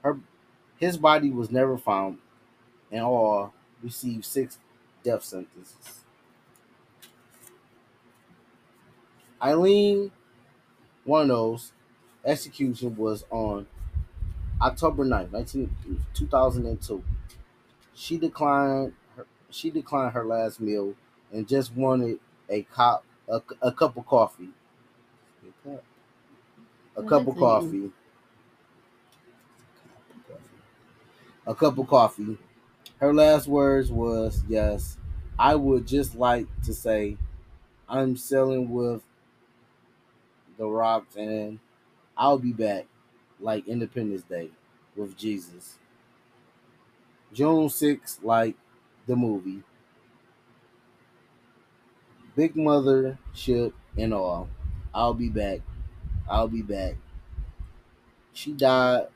Her, 0.03 0.19
his 0.77 0.97
body 0.97 1.29
was 1.29 1.50
never 1.51 1.77
found, 1.77 2.17
and 2.91 3.01
all 3.01 3.53
received 3.81 4.25
six 4.25 4.57
death 5.03 5.23
sentences. 5.23 6.03
Aileen 9.41 10.12
Wuornos' 11.06 11.71
execution 12.25 12.95
was 12.95 13.25
on 13.29 13.67
October 14.62 15.03
9, 15.03 15.29
19, 15.32 15.75
2002. 16.13 17.03
She 17.93 18.17
declined 18.17 18.93
her, 19.15 19.25
she 19.49 19.69
declined 19.69 20.13
her 20.13 20.25
last 20.25 20.62
meal 20.62 20.95
and 21.32 21.47
just 21.47 21.75
wanted 21.75 22.19
a 22.49 22.63
cup 22.63 23.03
a, 23.27 23.41
a 23.62 23.71
cup 23.71 23.97
of 23.97 24.05
coffee. 24.05 24.49
A 26.95 27.03
What 27.03 27.09
cup 27.09 27.27
of 27.27 27.38
coffee. 27.38 27.91
A 31.45 31.55
cup 31.55 31.77
of 31.77 31.88
coffee. 31.88 32.38
Her 32.99 33.13
last 33.13 33.47
words 33.47 33.91
was, 33.91 34.43
"Yes, 34.47 34.97
I 35.39 35.55
would 35.55 35.88
just 35.88 36.15
like 36.15 36.47
to 36.63 36.73
say 36.73 37.17
I'm 37.89 38.17
selling 38.17 38.69
with 38.71 39.03
the 40.57 40.67
rocks 40.67 41.15
and 41.15 41.59
I'll 42.17 42.39
be 42.39 42.53
back 42.53 42.88
like 43.39 43.67
Independence 43.67 44.23
Day 44.23 44.51
with 44.95 45.17
Jesus. 45.17 45.77
June 47.33 47.69
6th, 47.69 48.23
like 48.23 48.55
the 49.07 49.15
movie. 49.15 49.63
Big 52.36 52.56
mother 52.56 53.17
ship 53.34 53.74
and 53.98 54.13
all. 54.13 54.50
I'll 54.93 55.13
be 55.13 55.30
back. 55.30 55.62
I'll 56.30 56.48
be 56.48 56.62
back. 56.62 56.96
She 58.34 58.52
died 58.52 59.08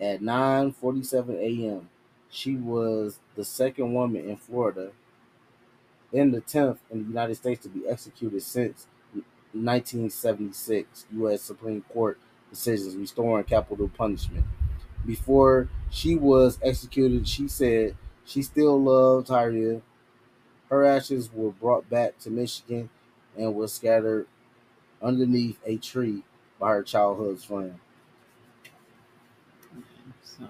at 0.00 0.22
9:47 0.22 1.36
a.m. 1.38 1.90
She 2.30 2.56
was 2.56 3.20
the 3.36 3.44
second 3.44 3.94
woman 3.94 4.28
in 4.28 4.36
Florida 4.36 4.92
and 6.12 6.32
the 6.32 6.40
10th 6.40 6.78
in 6.90 7.02
the 7.02 7.08
United 7.08 7.34
States 7.34 7.62
to 7.62 7.68
be 7.68 7.86
executed 7.86 8.42
since 8.42 8.86
1976 9.52 11.06
U.S. 11.12 11.42
Supreme 11.42 11.82
Court 11.92 12.18
decisions 12.50 12.96
restoring 12.96 13.44
capital 13.44 13.88
punishment. 13.88 14.44
Before 15.06 15.68
she 15.90 16.14
was 16.16 16.58
executed, 16.62 17.28
she 17.28 17.48
said 17.48 17.96
she 18.24 18.42
still 18.42 18.80
loved 18.82 19.28
Tyria. 19.28 19.82
Her 20.70 20.84
ashes 20.84 21.30
were 21.32 21.50
brought 21.50 21.88
back 21.88 22.18
to 22.20 22.30
Michigan 22.30 22.90
and 23.36 23.54
was 23.54 23.72
scattered 23.72 24.26
underneath 25.02 25.58
a 25.64 25.76
tree 25.76 26.24
by 26.58 26.70
her 26.70 26.82
childhood 26.82 27.40
friend. 27.42 27.78
So, 30.22 30.44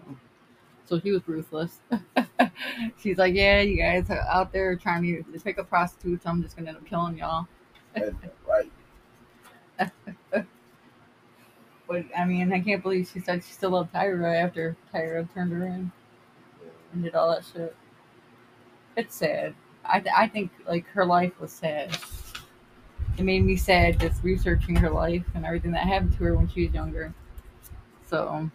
so 0.86 1.00
she 1.00 1.12
was 1.12 1.26
ruthless. 1.26 1.80
She's 3.00 3.18
like, 3.18 3.34
yeah, 3.34 3.60
you 3.60 3.76
guys 3.76 4.10
are 4.10 4.20
out 4.20 4.52
there 4.52 4.74
trying 4.76 5.02
to, 5.02 5.22
to 5.22 5.40
pick 5.40 5.58
up 5.58 5.68
prostitutes. 5.68 6.26
I'm 6.26 6.42
just 6.42 6.56
gonna 6.56 6.68
end 6.68 6.78
up 6.78 6.86
killing 6.86 7.18
y'all. 7.18 7.46
Right. 8.46 8.70
But 11.88 12.04
I 12.16 12.26
mean, 12.26 12.52
I 12.52 12.60
can't 12.60 12.82
believe 12.82 13.10
she 13.12 13.18
said 13.18 13.42
she 13.42 13.52
still 13.52 13.70
loved 13.70 13.94
Tyra 13.94 14.44
after 14.44 14.76
Tyra 14.94 15.26
turned 15.32 15.52
her 15.52 15.64
in 15.64 15.90
and 16.92 17.02
did 17.02 17.14
all 17.14 17.30
that 17.30 17.44
shit. 17.50 17.74
It's 18.94 19.14
sad. 19.14 19.54
I 19.88 20.00
th- 20.00 20.14
I 20.16 20.28
think 20.28 20.50
like 20.66 20.86
her 20.88 21.04
life 21.04 21.38
was 21.40 21.52
sad. 21.52 21.96
It 23.16 23.24
made 23.24 23.44
me 23.44 23.56
sad 23.56 24.00
just 24.00 24.22
researching 24.22 24.76
her 24.76 24.90
life 24.90 25.24
and 25.34 25.44
everything 25.44 25.72
that 25.72 25.86
happened 25.86 26.12
to 26.18 26.24
her 26.24 26.34
when 26.36 26.48
she 26.48 26.66
was 26.66 26.74
younger. 26.74 27.12
So 28.06 28.50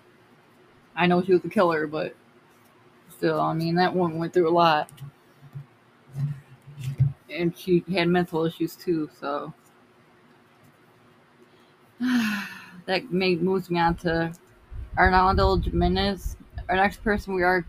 I 0.96 1.08
know 1.08 1.24
she 1.24 1.34
was 1.34 1.44
a 1.46 1.50
killer, 1.50 1.88
but 1.88 2.16
still, 3.10 3.40
I 3.40 3.54
mean, 3.54 3.76
that 3.76 3.96
woman 3.96 4.18
went 4.20 4.34
through 4.34 4.50
a 4.50 4.52
lot. 4.52 4.90
And 7.30 7.58
she 7.58 7.84
had 7.92 8.08
mental 8.08 8.46
issues 8.46 8.76
too, 8.76 9.10
so 9.20 9.54
that 12.86 13.12
make, 13.12 13.42
moves 13.42 13.70
me 13.70 13.80
on 13.80 13.96
to 13.96 14.32
Arnoldo 14.98 15.64
Jimenez. 15.64 16.38
Our 16.70 16.76
next 16.76 17.04
person 17.04 17.34
we 17.34 17.44
are 17.44 17.66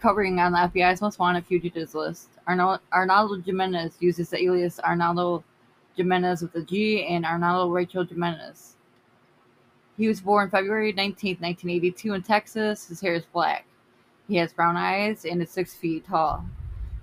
covering 0.00 0.40
on 0.40 0.52
the 0.52 0.58
FBI's 0.58 1.00
most 1.00 1.18
wanted 1.18 1.46
fugitives 1.46 1.94
list. 1.94 2.28
Arnal- 2.48 2.80
Arnoldo 2.92 3.44
Jimenez 3.44 3.96
uses 4.00 4.30
the 4.30 4.42
alias 4.42 4.80
Arnaldo 4.80 5.44
Jimenez 5.96 6.42
with 6.42 6.54
a 6.54 6.62
G 6.62 7.06
and 7.06 7.26
Arnaldo 7.26 7.70
Rachel 7.70 8.04
Jimenez. 8.04 8.76
He 9.96 10.08
was 10.08 10.20
born 10.20 10.48
February 10.48 10.92
19, 10.92 11.38
1982 11.40 12.14
in 12.14 12.22
Texas. 12.22 12.86
His 12.88 13.00
hair 13.00 13.14
is 13.14 13.24
black. 13.26 13.64
He 14.28 14.36
has 14.36 14.52
brown 14.52 14.76
eyes 14.76 15.24
and 15.24 15.42
is 15.42 15.50
6 15.50 15.74
feet 15.74 16.06
tall. 16.06 16.44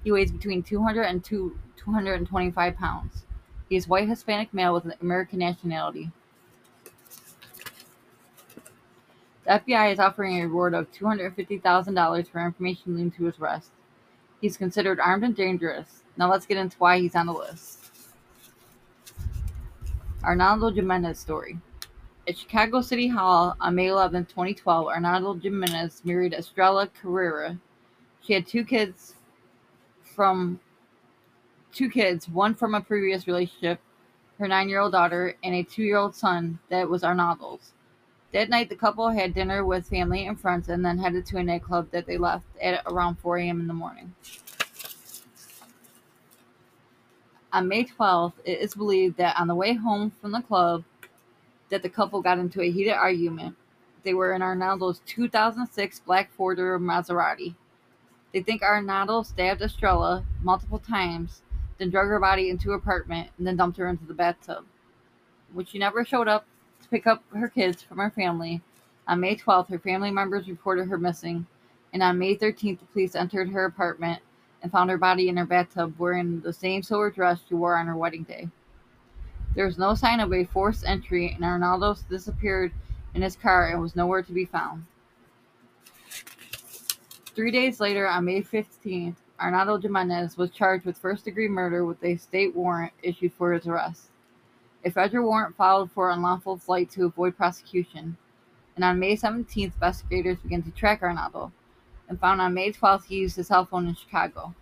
He 0.04 0.12
weighs 0.12 0.32
between 0.32 0.64
200 0.64 1.04
and 1.04 1.24
225 1.24 2.76
pounds. 2.76 3.24
He 3.68 3.76
is 3.76 3.88
white 3.88 4.08
Hispanic 4.08 4.54
male 4.54 4.74
with 4.74 4.86
an 4.86 4.94
American 5.02 5.40
nationality. 5.40 6.12
The 9.44 9.52
FBI 9.60 9.92
is 9.92 10.00
offering 10.00 10.40
a 10.40 10.48
reward 10.48 10.74
of 10.74 10.92
$250,000 10.92 12.28
for 12.28 12.46
information 12.46 12.96
leading 12.96 13.12
to 13.12 13.26
his 13.26 13.38
arrest. 13.40 13.72
He's 14.46 14.58
considered 14.58 15.00
armed 15.00 15.24
and 15.24 15.36
dangerous. 15.36 16.04
Now 16.18 16.30
let's 16.30 16.46
get 16.46 16.58
into 16.58 16.78
why 16.78 17.00
he's 17.00 17.16
on 17.16 17.26
the 17.26 17.34
list. 17.34 17.90
Arnoldo 20.22 20.72
Jimenez 20.72 21.18
story. 21.18 21.58
At 22.28 22.38
Chicago 22.38 22.82
City 22.82 23.08
Hall 23.08 23.56
on 23.60 23.74
May 23.74 23.88
11, 23.88 24.26
2012, 24.26 24.86
Arnoldo 24.86 25.42
Jimenez 25.42 26.04
married 26.06 26.36
Estrella 26.36 26.88
Carrera. 27.02 27.58
She 28.22 28.34
had 28.34 28.46
two 28.46 28.64
kids 28.64 29.16
from 30.16 30.60
two 31.74 31.90
kids, 31.90 32.30
one 32.30 32.54
from 32.54 32.76
a 32.76 32.82
previous 32.82 33.26
relationship, 33.26 33.80
her 34.38 34.48
nine-year-old 34.48 34.92
daughter, 34.92 35.36
and 35.44 35.56
a 35.56 35.64
two-year-old 35.64 36.16
son 36.16 36.60
that 36.70 36.88
was 36.88 37.02
Arnoldo's. 37.02 37.72
That 38.36 38.50
night, 38.50 38.68
the 38.68 38.76
couple 38.76 39.08
had 39.08 39.34
dinner 39.34 39.64
with 39.64 39.88
family 39.88 40.28
and 40.28 40.38
friends 40.38 40.68
and 40.68 40.84
then 40.84 40.98
headed 40.98 41.26
to 41.28 41.38
a 41.38 41.44
nightclub 41.44 41.90
that 41.92 42.06
they 42.06 42.18
left 42.18 42.44
at 42.62 42.82
around 42.86 43.16
4 43.16 43.38
a.m. 43.38 43.62
in 43.62 43.68
the 43.68 43.74
morning. 43.74 44.14
On 47.54 47.66
May 47.66 47.86
12th, 47.86 48.34
it 48.44 48.60
is 48.60 48.76
believed 48.76 49.16
that 49.16 49.40
on 49.40 49.48
the 49.48 49.56
way 49.56 49.74
home 49.74 50.12
from 50.20 50.34
the 50.34 50.42
club, 50.42 50.84
that 51.70 51.82
the 51.82 51.88
couple 51.88 52.22
got 52.22 52.38
into 52.38 52.62
a 52.62 52.70
heated 52.70 52.92
argument. 52.92 53.56
They 54.04 54.14
were 54.14 54.34
in 54.34 54.42
Arnoldo's 54.42 55.00
2006 55.06 56.02
black 56.02 56.30
Ford 56.34 56.60
or 56.60 56.78
Maserati. 56.78 57.56
They 58.34 58.42
think 58.42 58.64
Arnoldo 58.64 59.26
stabbed 59.26 59.62
Estrella 59.62 60.26
multiple 60.44 60.80
times, 60.80 61.42
then 61.78 61.90
drug 61.90 62.10
her 62.10 62.20
body 62.20 62.50
into 62.50 62.72
her 62.72 62.76
apartment 62.76 63.30
and 63.38 63.48
then 63.48 63.56
dumped 63.56 63.78
her 63.78 63.88
into 63.88 64.04
the 64.04 64.14
bathtub. 64.14 64.66
When 65.54 65.66
she 65.66 65.80
never 65.80 66.04
showed 66.04 66.28
up 66.28 66.46
to 66.82 66.90
pick 66.90 67.08
up 67.08 67.24
her 67.34 67.48
kids 67.48 67.82
from 67.82 67.98
her 67.98 68.12
family, 68.12 68.62
on 69.08 69.20
May 69.20 69.36
12th, 69.36 69.70
her 69.70 69.80
family 69.80 70.12
members 70.12 70.48
reported 70.50 70.88
her 70.88 70.98
missing, 70.98 71.46
and 71.94 72.02
on 72.02 72.18
May 72.18 72.36
13th, 72.36 72.80
the 72.80 72.86
police 72.86 73.16
entered 73.16 73.50
her 73.50 73.66
apartment 73.66 74.22
and 74.64 74.72
found 74.72 74.90
her 74.90 74.98
body 74.98 75.30
in 75.30 75.38
her 75.38 75.46
bathtub 75.46 75.94
wearing 76.00 76.42
the 76.42 76.52
same 76.52 76.82
silver 76.82 77.12
dress 77.12 77.40
she 77.48 77.54
wore 77.54 77.78
on 77.78 77.86
her 77.86 77.96
wedding 77.96 78.24
day. 78.24 78.50
There 79.54 79.66
was 79.66 79.78
no 79.78 79.94
sign 79.94 80.20
of 80.20 80.34
a 80.34 80.46
forced 80.46 80.86
entry, 80.86 81.32
and 81.32 81.44
Arnoldo 81.44 81.98
disappeared 82.10 82.74
in 83.14 83.22
his 83.22 83.36
car 83.36 83.70
and 83.70 83.80
was 83.80 83.96
nowhere 83.96 84.24
to 84.24 84.34
be 84.34 84.46
found. 84.46 84.86
Three 87.36 87.52
days 87.52 87.80
later, 87.80 88.08
on 88.08 88.26
May 88.26 88.42
15th, 88.42 89.18
Arnoldo 89.40 89.82
Jimenez 89.82 90.38
was 90.38 90.50
charged 90.52 90.86
with 90.86 90.98
first 90.98 91.26
degree 91.26 91.48
murder 91.48 91.86
with 91.86 92.04
a 92.04 92.16
state 92.18 92.56
warrant 92.56 92.94
issued 93.04 93.34
for 93.34 93.54
his 93.54 93.68
arrest. 93.68 94.08
A 94.86 94.92
federal 94.92 95.26
warrant 95.28 95.56
filed 95.56 95.92
for 95.92 96.12
unlawful 96.12 96.58
flight 96.58 96.92
to 96.92 97.06
avoid 97.06 97.36
prosecution, 97.36 98.18
and 98.76 98.86
on 98.86 99.00
May 99.00 99.18
17th, 99.18 99.74
investigators 99.74 100.38
began 100.38 100.62
to 100.62 100.70
track 100.70 101.02
Arnoldo 101.02 101.52
and 102.08 102.20
found 102.20 102.40
on 102.40 102.54
May 102.54 102.72
12th 102.72 103.06
he 103.06 103.18
used 103.18 103.36
his 103.36 103.48
cell 103.48 103.66
phone 103.66 103.88
in 103.88 103.96
Chicago. 103.96 104.54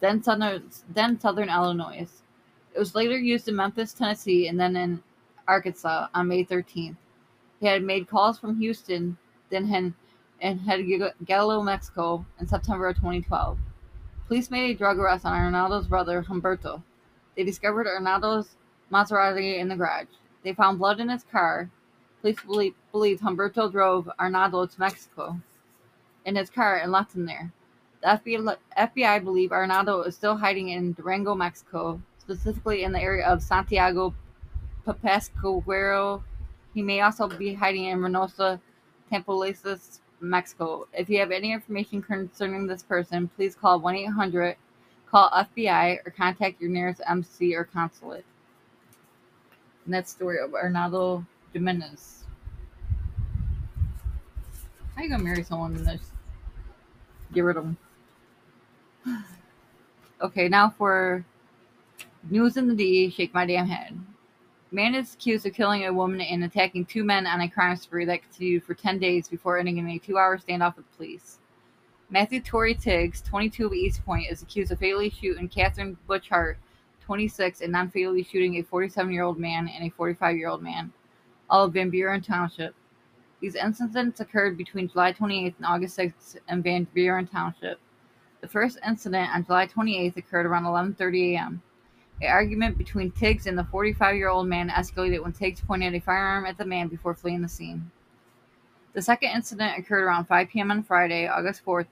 Then 0.00 0.22
southern, 0.22 0.70
then 0.88 1.20
southern 1.20 1.50
Illinois. 1.50 2.08
It 2.74 2.78
was 2.78 2.94
later 2.94 3.18
used 3.18 3.46
in 3.48 3.56
Memphis, 3.56 3.92
Tennessee, 3.92 4.48
and 4.48 4.58
then 4.58 4.74
in 4.74 5.02
Arkansas 5.46 6.08
on 6.14 6.28
May 6.28 6.44
13th. 6.44 6.96
He 7.60 7.66
had 7.66 7.82
made 7.82 8.08
calls 8.08 8.38
from 8.38 8.58
Houston, 8.58 9.18
then 9.50 9.66
had, 9.66 9.92
and 10.40 10.60
had 10.62 10.80
Gallo, 11.26 11.62
Mexico 11.62 12.24
in 12.40 12.46
September 12.46 12.88
of 12.88 12.96
2012. 12.96 13.58
Police 14.26 14.50
made 14.50 14.70
a 14.70 14.78
drug 14.78 14.98
arrest 14.98 15.26
on 15.26 15.34
Arnoldo's 15.34 15.86
brother, 15.86 16.22
Humberto. 16.22 16.82
They 17.36 17.44
discovered 17.44 17.86
Arnoldo's 17.86 18.56
Maserati 18.92 19.58
in 19.58 19.68
the 19.68 19.76
garage. 19.76 20.08
They 20.42 20.52
found 20.52 20.78
blood 20.78 21.00
in 21.00 21.08
his 21.08 21.24
car. 21.24 21.70
Police 22.20 22.40
believe, 22.42 22.74
believe 22.92 23.20
Humberto 23.20 23.70
drove 23.70 24.10
Arnoldo 24.18 24.70
to 24.70 24.80
Mexico 24.80 25.40
in 26.24 26.36
his 26.36 26.50
car 26.50 26.76
and 26.76 26.92
left 26.92 27.14
him 27.14 27.26
there. 27.26 27.52
The 28.02 28.08
FBI, 28.08 28.56
FBI 28.78 29.24
believe 29.24 29.50
Arnoldo 29.50 30.06
is 30.06 30.16
still 30.16 30.36
hiding 30.36 30.68
in 30.68 30.92
Durango, 30.92 31.34
Mexico, 31.34 32.00
specifically 32.18 32.82
in 32.84 32.92
the 32.92 33.00
area 33.00 33.26
of 33.26 33.42
Santiago 33.42 34.14
Papasquiaro. 34.86 36.22
He 36.74 36.82
may 36.82 37.00
also 37.00 37.28
be 37.28 37.54
hiding 37.54 37.86
in 37.86 38.00
Reynosa, 38.00 38.60
Tamaulipas, 39.10 40.00
Mexico. 40.20 40.86
If 40.92 41.08
you 41.10 41.18
have 41.18 41.30
any 41.30 41.52
information 41.52 42.02
concerning 42.02 42.66
this 42.66 42.82
person, 42.82 43.28
please 43.36 43.54
call 43.54 43.80
1 43.80 43.94
800 43.96 44.56
call 45.12 45.30
FBI 45.30 45.98
or 46.04 46.10
contact 46.10 46.60
your 46.60 46.70
nearest 46.70 47.02
embassy 47.06 47.54
or 47.54 47.64
consulate. 47.64 48.24
And 49.84 49.92
that's 49.92 50.14
the 50.14 50.16
story 50.16 50.38
of 50.40 50.52
Arnoldo 50.52 51.24
Jimenez. 51.52 52.24
How 54.96 55.02
you 55.02 55.10
gonna 55.10 55.22
marry 55.22 55.42
someone 55.42 55.76
and 55.76 55.86
just 55.86 56.10
get 57.32 57.42
rid 57.42 57.58
of 57.58 57.64
them? 57.64 57.76
okay, 60.22 60.48
now 60.48 60.70
for 60.70 61.24
news 62.30 62.56
in 62.56 62.68
the 62.68 62.74
D, 62.74 63.10
shake 63.10 63.34
my 63.34 63.44
damn 63.44 63.66
head. 63.66 63.98
Man 64.70 64.94
is 64.94 65.12
accused 65.12 65.44
of 65.44 65.52
killing 65.52 65.84
a 65.84 65.92
woman 65.92 66.22
and 66.22 66.44
attacking 66.44 66.86
two 66.86 67.04
men 67.04 67.26
on 67.26 67.42
a 67.42 67.48
crime 67.48 67.76
spree 67.76 68.06
that 68.06 68.22
continued 68.22 68.64
for 68.64 68.72
10 68.72 68.98
days 68.98 69.28
before 69.28 69.58
ending 69.58 69.76
in 69.76 69.90
a 69.90 69.98
two 69.98 70.16
hour 70.16 70.38
standoff 70.38 70.76
with 70.76 70.96
police. 70.96 71.38
Matthew 72.12 72.42
Tory 72.42 72.74
Tiggs, 72.74 73.22
22 73.22 73.64
of 73.64 73.72
Eastpointe, 73.72 74.30
is 74.30 74.42
accused 74.42 74.70
of 74.70 74.80
fatally 74.80 75.08
shooting 75.08 75.48
Catherine 75.48 75.96
Butchart, 76.06 76.56
26, 77.00 77.62
and 77.62 77.72
non 77.72 77.88
fatally 77.88 78.22
shooting 78.22 78.56
a 78.56 78.62
47 78.62 79.10
year 79.10 79.22
old 79.22 79.38
man 79.38 79.66
and 79.66 79.82
a 79.82 79.88
45 79.88 80.36
year 80.36 80.48
old 80.48 80.62
man, 80.62 80.92
all 81.48 81.64
of 81.64 81.72
Van 81.72 81.88
Buren 81.88 82.20
Township. 82.20 82.74
These 83.40 83.54
incidents 83.54 84.20
occurred 84.20 84.58
between 84.58 84.90
July 84.90 85.14
28th 85.14 85.56
and 85.56 85.64
August 85.64 85.98
6th 85.98 86.36
in 86.50 86.62
Van 86.62 86.86
Buren 86.92 87.26
Township. 87.26 87.80
The 88.42 88.48
first 88.48 88.78
incident 88.86 89.34
on 89.34 89.46
July 89.46 89.66
28th 89.68 90.18
occurred 90.18 90.44
around 90.44 90.64
11:30 90.64 91.32
a.m. 91.32 91.62
An 92.20 92.28
argument 92.28 92.76
between 92.76 93.10
Tiggs 93.10 93.46
and 93.46 93.56
the 93.56 93.66
45-year-old 93.72 94.46
man 94.46 94.68
escalated 94.68 95.22
when 95.22 95.32
Tiggs 95.32 95.62
pointed 95.62 95.94
a 95.94 96.00
firearm 96.00 96.44
at 96.44 96.58
the 96.58 96.66
man 96.66 96.88
before 96.88 97.14
fleeing 97.14 97.40
the 97.40 97.48
scene. 97.48 97.90
The 98.92 99.00
second 99.00 99.30
incident 99.30 99.78
occurred 99.78 100.04
around 100.04 100.26
5 100.26 100.48
p.m. 100.50 100.70
on 100.70 100.82
Friday, 100.82 101.26
August 101.26 101.64
4th. 101.64 101.86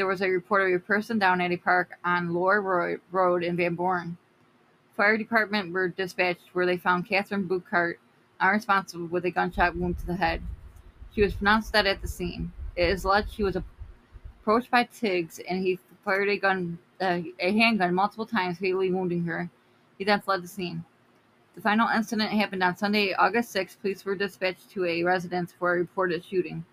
There 0.00 0.06
was 0.06 0.22
a 0.22 0.30
report 0.30 0.62
of 0.62 0.74
a 0.74 0.78
person 0.78 1.18
down 1.18 1.42
at 1.42 1.52
a 1.52 1.58
park 1.58 1.90
on 2.02 2.32
Lower 2.32 2.98
Road 3.12 3.44
in 3.44 3.54
Van 3.54 3.74
Buren. 3.74 4.16
Fire 4.96 5.18
department 5.18 5.74
were 5.74 5.88
dispatched 5.88 6.54
where 6.54 6.64
they 6.64 6.78
found 6.78 7.06
Catherine 7.06 7.46
Buchart 7.46 7.96
unresponsive 8.40 9.12
with 9.12 9.26
a 9.26 9.30
gunshot 9.30 9.76
wound 9.76 9.98
to 9.98 10.06
the 10.06 10.14
head. 10.14 10.40
She 11.14 11.20
was 11.20 11.34
pronounced 11.34 11.74
dead 11.74 11.86
at 11.86 12.00
the 12.00 12.08
scene. 12.08 12.50
It 12.76 12.88
is 12.88 13.04
alleged 13.04 13.30
she 13.30 13.42
was 13.42 13.58
approached 14.40 14.70
by 14.70 14.84
Tiggs 14.84 15.38
and 15.46 15.62
he 15.62 15.78
fired 16.02 16.30
a 16.30 16.38
gun, 16.38 16.78
uh, 16.98 17.20
a 17.38 17.52
handgun 17.52 17.94
multiple 17.94 18.24
times, 18.24 18.56
fatally 18.56 18.90
wounding 18.90 19.24
her. 19.24 19.50
He 19.98 20.04
then 20.04 20.22
fled 20.22 20.42
the 20.42 20.48
scene. 20.48 20.82
The 21.54 21.60
final 21.60 21.90
incident 21.94 22.30
happened 22.30 22.62
on 22.62 22.74
Sunday, 22.74 23.12
August 23.12 23.54
6th. 23.54 23.78
Police 23.82 24.06
were 24.06 24.14
dispatched 24.14 24.70
to 24.70 24.86
a 24.86 25.02
residence 25.02 25.52
for 25.52 25.74
a 25.74 25.78
reported 25.78 26.24
shooting. 26.24 26.64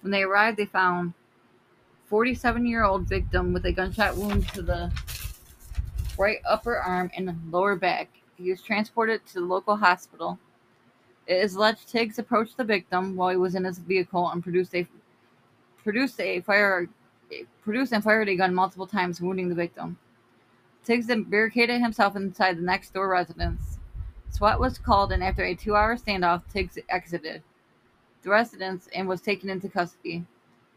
When 0.00 0.10
they 0.10 0.22
arrived, 0.22 0.56
they 0.56 0.64
found 0.64 1.12
47 2.12 2.66
year 2.66 2.84
old 2.84 3.08
victim 3.08 3.54
with 3.54 3.64
a 3.64 3.72
gunshot 3.72 4.14
wound 4.18 4.46
to 4.48 4.60
the 4.60 4.92
right 6.18 6.40
upper 6.46 6.76
arm 6.76 7.10
and 7.16 7.34
lower 7.50 7.74
back. 7.74 8.10
He 8.36 8.50
was 8.50 8.60
transported 8.60 9.24
to 9.28 9.34
the 9.40 9.46
local 9.46 9.76
hospital. 9.76 10.38
It 11.26 11.36
is 11.36 11.54
alleged 11.54 11.88
Tiggs 11.88 12.18
approached 12.18 12.58
the 12.58 12.64
victim 12.64 13.16
while 13.16 13.30
he 13.30 13.38
was 13.38 13.54
in 13.54 13.64
his 13.64 13.78
vehicle 13.78 14.28
and 14.28 14.42
produced 14.42 14.74
a 14.74 14.86
produced 15.82 16.20
a 16.20 16.42
fire 16.42 16.86
produced 17.62 17.94
and 17.94 18.04
fired 18.04 18.28
a 18.28 18.36
gun 18.36 18.54
multiple 18.54 18.86
times, 18.86 19.22
wounding 19.22 19.48
the 19.48 19.54
victim. 19.54 19.96
Tiggs 20.84 21.06
then 21.06 21.22
barricaded 21.22 21.80
himself 21.80 22.14
inside 22.14 22.58
the 22.58 22.62
next 22.62 22.92
door 22.92 23.08
residence. 23.08 23.78
SWAT 24.28 24.60
was 24.60 24.76
called, 24.76 25.12
and 25.12 25.24
after 25.24 25.44
a 25.44 25.54
two 25.54 25.74
hour 25.76 25.96
standoff, 25.96 26.42
Tiggs 26.52 26.78
exited 26.90 27.42
the 28.22 28.28
residence 28.28 28.86
and 28.94 29.08
was 29.08 29.22
taken 29.22 29.48
into 29.48 29.70
custody. 29.70 30.26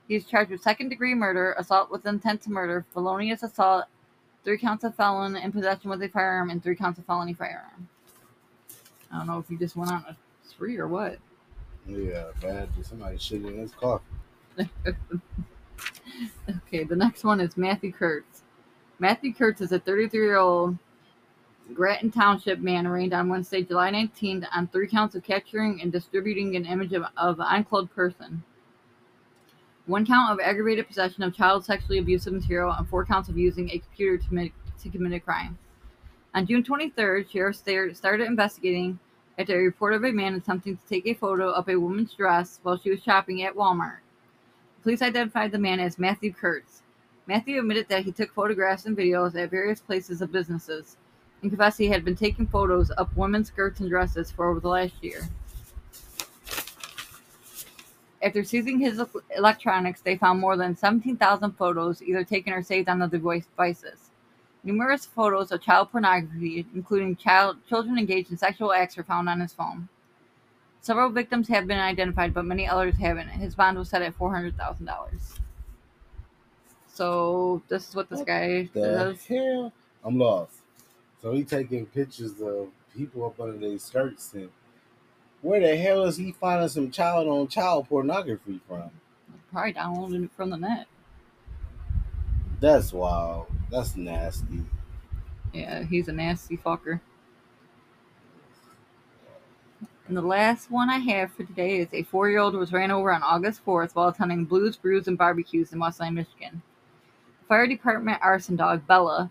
He 0.07 0.15
is 0.15 0.25
charged 0.25 0.51
with 0.51 0.61
second 0.61 0.89
degree 0.89 1.15
murder, 1.15 1.55
assault 1.57 1.91
with 1.91 2.05
intent 2.05 2.41
to 2.43 2.51
murder, 2.51 2.85
felonious 2.93 3.43
assault, 3.43 3.85
three 4.43 4.57
counts 4.57 4.83
of 4.83 4.95
felon 4.95 5.35
in 5.35 5.51
possession 5.51 5.89
with 5.89 6.01
a 6.03 6.09
firearm, 6.09 6.49
and 6.49 6.61
three 6.61 6.75
counts 6.75 6.99
of 6.99 7.05
felony 7.05 7.33
firearm. 7.33 7.89
I 9.11 9.17
don't 9.17 9.27
know 9.27 9.39
if 9.39 9.47
he 9.47 9.55
just 9.55 9.75
went 9.75 9.91
on 9.91 10.05
a 10.07 10.15
spree 10.47 10.77
or 10.77 10.87
what. 10.87 11.17
Yeah, 11.87 12.25
bad. 12.41 12.69
Somebody 12.83 13.17
shit 13.17 13.43
in 13.43 13.57
his 13.57 13.71
car. 13.71 14.01
okay, 16.49 16.83
the 16.83 16.95
next 16.95 17.23
one 17.23 17.39
is 17.39 17.57
Matthew 17.57 17.91
Kurtz. 17.91 18.43
Matthew 18.99 19.33
Kurtz 19.33 19.61
is 19.61 19.71
a 19.71 19.79
33 19.79 20.19
year 20.19 20.37
old 20.37 20.77
Grattan 21.73 22.11
Township 22.11 22.59
man 22.59 22.85
arraigned 22.85 23.13
on 23.13 23.27
Wednesday, 23.27 23.63
July 23.63 23.91
19th 23.91 24.45
on 24.53 24.67
three 24.67 24.87
counts 24.87 25.15
of 25.15 25.23
capturing 25.23 25.81
and 25.81 25.91
distributing 25.91 26.55
an 26.55 26.65
image 26.65 26.93
of, 26.93 27.03
of 27.17 27.39
an 27.39 27.47
unclothed 27.49 27.93
person, 27.93 28.43
one 29.87 30.05
count 30.05 30.31
of 30.31 30.39
aggravated 30.39 30.87
possession 30.87 31.23
of 31.23 31.35
child 31.35 31.63
sexually 31.63 31.99
abusive 31.99 32.33
material, 32.33 32.71
and 32.71 32.87
four 32.87 33.05
counts 33.05 33.29
of 33.29 33.37
using 33.37 33.69
a 33.69 33.79
computer 33.79 34.17
to, 34.17 34.27
commit, 34.27 34.51
to 34.81 34.89
commit 34.89 35.13
a 35.13 35.19
crime. 35.19 35.57
On 36.33 36.45
June 36.45 36.63
23rd, 36.63 37.29
sheriffs 37.29 37.97
started 37.97 38.27
investigating 38.27 38.99
after 39.37 39.59
a 39.59 39.63
report 39.63 39.93
of 39.93 40.03
a 40.03 40.11
man 40.11 40.35
attempting 40.35 40.77
to 40.77 40.85
take 40.87 41.05
a 41.05 41.13
photo 41.13 41.49
of 41.49 41.69
a 41.69 41.75
woman's 41.75 42.13
dress 42.13 42.59
while 42.63 42.77
she 42.77 42.89
was 42.89 43.03
shopping 43.03 43.43
at 43.43 43.55
Walmart. 43.55 43.99
Police 44.81 45.01
identified 45.01 45.51
the 45.51 45.59
man 45.59 45.79
as 45.79 45.99
Matthew 45.99 46.33
Kurtz. 46.33 46.81
Matthew 47.27 47.59
admitted 47.59 47.87
that 47.89 48.03
he 48.03 48.11
took 48.11 48.33
photographs 48.33 48.85
and 48.85 48.97
videos 48.97 49.35
at 49.35 49.49
various 49.49 49.79
places 49.79 50.21
of 50.21 50.31
businesses 50.31 50.97
and 51.41 51.51
confessed 51.51 51.77
he 51.77 51.87
had 51.87 52.05
been 52.05 52.15
taking 52.15 52.47
photos 52.47 52.91
of 52.91 53.15
women's 53.17 53.47
skirts 53.47 53.79
and 53.79 53.89
dresses 53.89 54.31
for 54.31 54.49
over 54.49 54.59
the 54.59 54.67
last 54.67 54.93
year. 55.01 55.21
After 58.25 58.43
seizing 58.43 58.79
his 58.79 58.99
electronics, 59.37 60.01
they 60.01 60.17
found 60.17 60.39
more 60.41 60.57
than 60.57 60.75
17,000 60.75 61.51
photos 61.51 62.01
either 62.01 62.23
taken 62.23 62.53
or 62.53 62.63
saved 62.63 62.89
on 62.89 63.01
other 63.03 63.19
devices. 63.19 64.09
Numerous 64.63 65.05
photos 65.05 65.51
of 65.51 65.61
child 65.61 65.91
pornography, 65.91 66.65
including 66.73 67.15
child, 67.15 67.57
children 67.69 67.99
engaged 67.99 68.31
in 68.31 68.37
sexual 68.37 68.73
acts, 68.73 68.97
were 68.97 69.03
found 69.03 69.29
on 69.29 69.39
his 69.39 69.53
phone. 69.53 69.87
Several 70.81 71.09
victims 71.11 71.47
have 71.49 71.67
been 71.67 71.77
identified, 71.77 72.33
but 72.33 72.45
many 72.45 72.67
others 72.67 72.97
haven't. 72.97 73.29
His 73.29 73.53
bond 73.53 73.77
was 73.77 73.89
set 73.89 74.01
at 74.01 74.15
four 74.15 74.33
hundred 74.33 74.57
thousand 74.57 74.87
dollars. 74.87 75.35
So 76.87 77.61
this 77.67 77.89
is 77.89 77.95
what 77.95 78.09
this 78.09 78.19
What 78.19 78.27
guy 78.27 78.69
The 78.73 78.81
does. 78.81 79.25
hell? 79.25 79.71
I'm 80.03 80.17
lost. 80.17 80.57
So 81.21 81.31
he 81.33 81.43
taking 81.43 81.85
pictures 81.87 82.41
of 82.41 82.69
people 82.95 83.25
up 83.25 83.39
under 83.39 83.57
their 83.57 83.77
skirts 83.77 84.33
and 84.33 84.49
where 85.45 85.59
the 85.59 85.77
hell 85.77 86.05
is 86.05 86.17
he 86.17 86.31
finding 86.31 86.67
some 86.67 86.89
child 86.89 87.27
on 87.27 87.47
child 87.47 87.87
pornography 87.87 88.59
from? 88.67 88.89
Probably 89.51 89.73
downloading 89.73 90.23
it 90.23 90.31
from 90.35 90.49
the 90.49 90.57
net. 90.57 90.87
That's 92.59 92.91
wild. 92.91 93.45
That's 93.69 93.95
nasty. 93.95 94.65
Yeah, 95.53 95.83
he's 95.83 96.07
a 96.07 96.13
nasty 96.13 96.57
fucker. 96.57 96.99
And 100.07 100.17
the 100.17 100.23
last 100.23 100.71
one 100.71 100.89
I 100.89 100.97
have 100.97 101.31
for 101.31 101.43
today 101.43 101.77
is 101.77 101.89
a 101.93 102.01
four 102.01 102.27
year 102.27 102.39
old 102.39 102.55
was 102.55 102.73
ran 102.73 102.89
over 102.89 103.13
on 103.13 103.21
August 103.21 103.63
4th 103.63 103.93
while 103.93 104.07
attending 104.07 104.45
Blues, 104.45 104.75
Brews, 104.75 105.07
and 105.07 105.17
Barbecues 105.17 105.73
in 105.73 105.79
Westland, 105.79 106.15
Michigan. 106.15 106.63
The 107.41 107.47
fire 107.47 107.67
department 107.67 108.19
arson 108.23 108.55
dog, 108.55 108.87
Bella, 108.87 109.29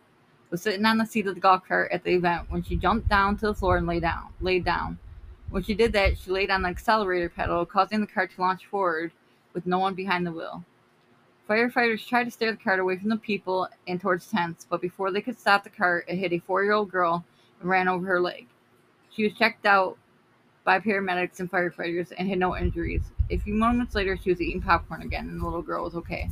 was 0.51 0.63
sitting 0.63 0.87
on 0.87 0.99
the 0.99 1.07
seat 1.07 1.27
of 1.27 1.35
the 1.35 1.41
golf 1.41 1.67
cart 1.67 1.91
at 1.91 2.05
the 2.05 2.15
event 2.15 2.51
when 2.51 2.63
she 2.63 2.77
jumped 2.77 3.09
down 3.09 3.37
to 3.39 3.47
the 3.47 3.55
floor 3.55 3.79
and 3.79 3.87
lay 3.89 3.99
down, 3.99 4.29
laid 4.41 4.65
down. 4.65 5.01
When 5.55 5.63
she 5.63 5.75
did 5.75 5.93
that, 5.93 6.19
she 6.19 6.33
laid 6.33 6.51
on 6.51 6.63
the 6.63 6.69
accelerator 6.69 7.29
pedal, 7.29 7.65
causing 7.65 8.01
the 8.01 8.09
cart 8.09 8.33
to 8.35 8.41
launch 8.41 8.67
forward 8.67 9.13
with 9.53 9.67
no 9.67 9.79
one 9.79 9.95
behind 9.95 10.27
the 10.27 10.33
wheel. 10.33 10.65
Firefighters 11.49 12.05
tried 12.05 12.25
to 12.25 12.33
steer 12.33 12.51
the 12.51 12.59
cart 12.59 12.81
away 12.81 12.99
from 12.99 13.09
the 13.09 13.17
people 13.19 13.69
and 13.87 14.01
towards 14.01 14.29
tents, 14.29 14.67
but 14.69 14.81
before 14.81 15.13
they 15.13 15.21
could 15.21 15.39
stop 15.39 15.63
the 15.63 15.71
cart, 15.71 16.07
it 16.09 16.17
hit 16.17 16.33
a 16.33 16.41
four 16.41 16.65
year 16.65 16.73
old 16.73 16.91
girl 16.91 17.25
and 17.61 17.71
ran 17.71 17.87
over 17.87 18.05
her 18.05 18.21
leg. 18.21 18.49
She 19.13 19.23
was 19.23 19.33
checked 19.35 19.65
out 19.65 19.97
by 20.65 20.81
paramedics 20.81 21.39
and 21.39 21.49
firefighters 21.49 22.13
and 22.19 22.29
had 22.29 22.41
no 22.41 22.57
injuries. 22.57 23.03
A 23.31 23.37
few 23.37 23.55
moments 23.55 23.95
later, 23.95 24.19
she 24.21 24.31
was 24.31 24.41
eating 24.41 24.61
popcorn 24.61 25.03
again, 25.03 25.29
and 25.29 25.41
the 25.41 25.45
little 25.45 25.63
girl 25.63 25.85
was 25.85 25.95
okay. 25.95 26.31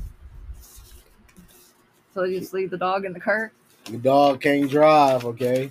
So 2.12 2.22
they 2.22 2.40
just 2.40 2.52
leave 2.52 2.70
the 2.70 2.76
dog 2.76 3.04
in 3.04 3.12
the 3.12 3.20
cart. 3.20 3.52
The 3.84 3.98
dog 3.98 4.40
can't 4.40 4.68
drive, 4.68 5.24
okay? 5.26 5.70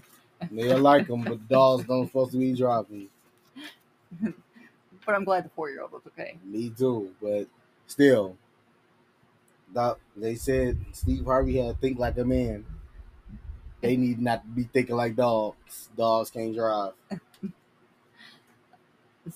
They 0.50 0.74
like 0.74 1.08
them, 1.08 1.24
but 1.24 1.50
dogs 1.50 1.84
don't 1.84 2.08
supposed 2.08 2.32
to 2.32 2.38
be 2.38 2.54
driving. 2.54 3.10
But 5.04 5.16
I'm 5.16 5.24
glad 5.24 5.46
the 5.46 5.50
four 5.50 5.72
year 5.72 5.82
old 5.82 5.94
was 5.94 6.04
okay. 6.08 6.38
Me 6.46 6.70
too, 6.70 7.10
but 7.20 7.48
still, 7.88 8.38
they 10.16 10.36
said 10.36 10.78
Steve 10.92 11.26
Harvey 11.26 11.58
had 11.58 11.76
to 11.76 11.82
think 11.82 11.98
like 11.98 12.18
a 12.20 12.26
man. 12.26 12.66
They 13.82 13.98
need 13.98 14.22
not 14.22 14.44
to 14.44 14.50
be 14.50 14.64
thinking 14.66 14.96
like 14.96 15.16
dogs. 15.16 15.90
Dogs 15.98 16.30
can't 16.30 16.56
drive. 16.56 16.94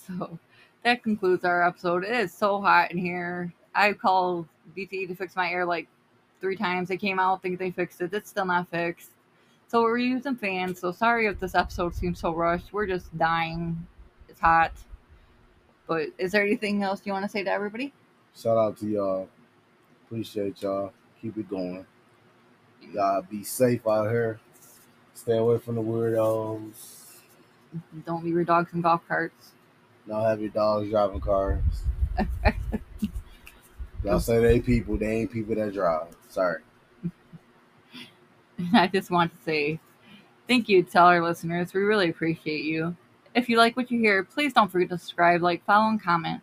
So 0.08 0.40
that 0.84 1.04
concludes 1.04 1.46
our 1.46 1.66
episode. 1.66 2.04
It 2.04 2.12
is 2.12 2.34
so 2.34 2.60
hot 2.60 2.92
in 2.92 2.98
here. 2.98 3.54
I 3.76 3.94
called 3.94 4.48
BT 4.74 5.06
to 5.06 5.16
fix 5.16 5.36
my 5.36 5.50
air 5.50 5.64
like 5.64 5.88
three 6.42 6.56
times. 6.56 6.90
They 6.90 6.98
came 6.98 7.20
out, 7.20 7.42
think 7.42 7.60
they 7.60 7.72
fixed 7.72 8.02
it. 8.02 8.14
It's 8.14 8.30
still 8.30 8.46
not 8.46 8.70
fixed. 8.70 9.12
So 9.68 9.84
we're 9.84 9.98
using 9.98 10.36
fans. 10.36 10.80
So 10.80 10.92
sorry 10.92 11.28
if 11.28 11.40
this 11.40 11.56
episode 11.56 11.96
seems 11.96 12.20
so 12.20 12.34
rushed. 12.34 12.74
We're 12.74 12.88
just 12.88 13.16
dying. 13.18 13.86
It's 14.36 14.42
hot. 14.42 14.74
But 15.88 16.10
is 16.18 16.34
there 16.34 16.44
anything 16.44 16.84
else 16.84 17.02
you 17.06 17.14
want 17.14 17.24
to 17.24 17.30
say 17.30 17.46
to 17.46 17.50
everybody? 17.50 17.94
Shout 18.36 18.58
out 18.58 18.78
to 18.80 18.86
y'all. 18.86 19.30
Appreciate 20.06 20.62
y'all. 20.62 20.92
Keep 21.22 21.38
it 21.38 21.50
going. 21.50 21.86
Y'all 22.92 23.22
be 23.22 23.46
safe 23.46 23.88
out 23.88 24.10
here. 24.10 24.42
Stay 25.14 25.38
away 25.38 25.58
from 25.58 25.76
the 25.76 25.82
weirdos. 25.82 27.22
Don't 28.06 28.26
leave 28.26 28.34
your 28.34 28.44
dogs 28.44 28.74
in 28.74 28.82
golf 28.82 29.08
carts. 29.08 29.52
Don't 30.06 30.22
have 30.22 30.42
your 30.42 30.50
dogs 30.50 30.90
driving 30.90 31.22
cars. 31.22 31.64
Y'all 34.04 34.20
say 34.20 34.40
they 34.40 34.60
people, 34.60 34.98
they 34.98 35.22
ain't 35.22 35.32
people 35.32 35.56
that 35.56 35.74
drive. 35.74 36.08
Sorry. 36.28 36.62
I 38.74 38.88
just 38.88 39.10
want 39.10 39.34
to 39.34 39.44
say 39.44 39.80
thank 40.46 40.68
you 40.68 40.84
to 40.84 41.00
all 41.00 41.08
our 41.08 41.22
listeners. 41.22 41.74
We 41.74 41.84
really 41.84 42.10
appreciate 42.10 42.66
you. 42.66 42.98
If 43.36 43.50
you 43.50 43.58
like 43.58 43.76
what 43.76 43.92
you 43.92 44.00
hear, 44.00 44.24
please 44.24 44.54
don't 44.54 44.72
forget 44.72 44.88
to 44.90 44.98
subscribe, 44.98 45.42
like, 45.42 45.66
follow, 45.66 45.90
and 45.90 46.02
comment. 46.02 46.42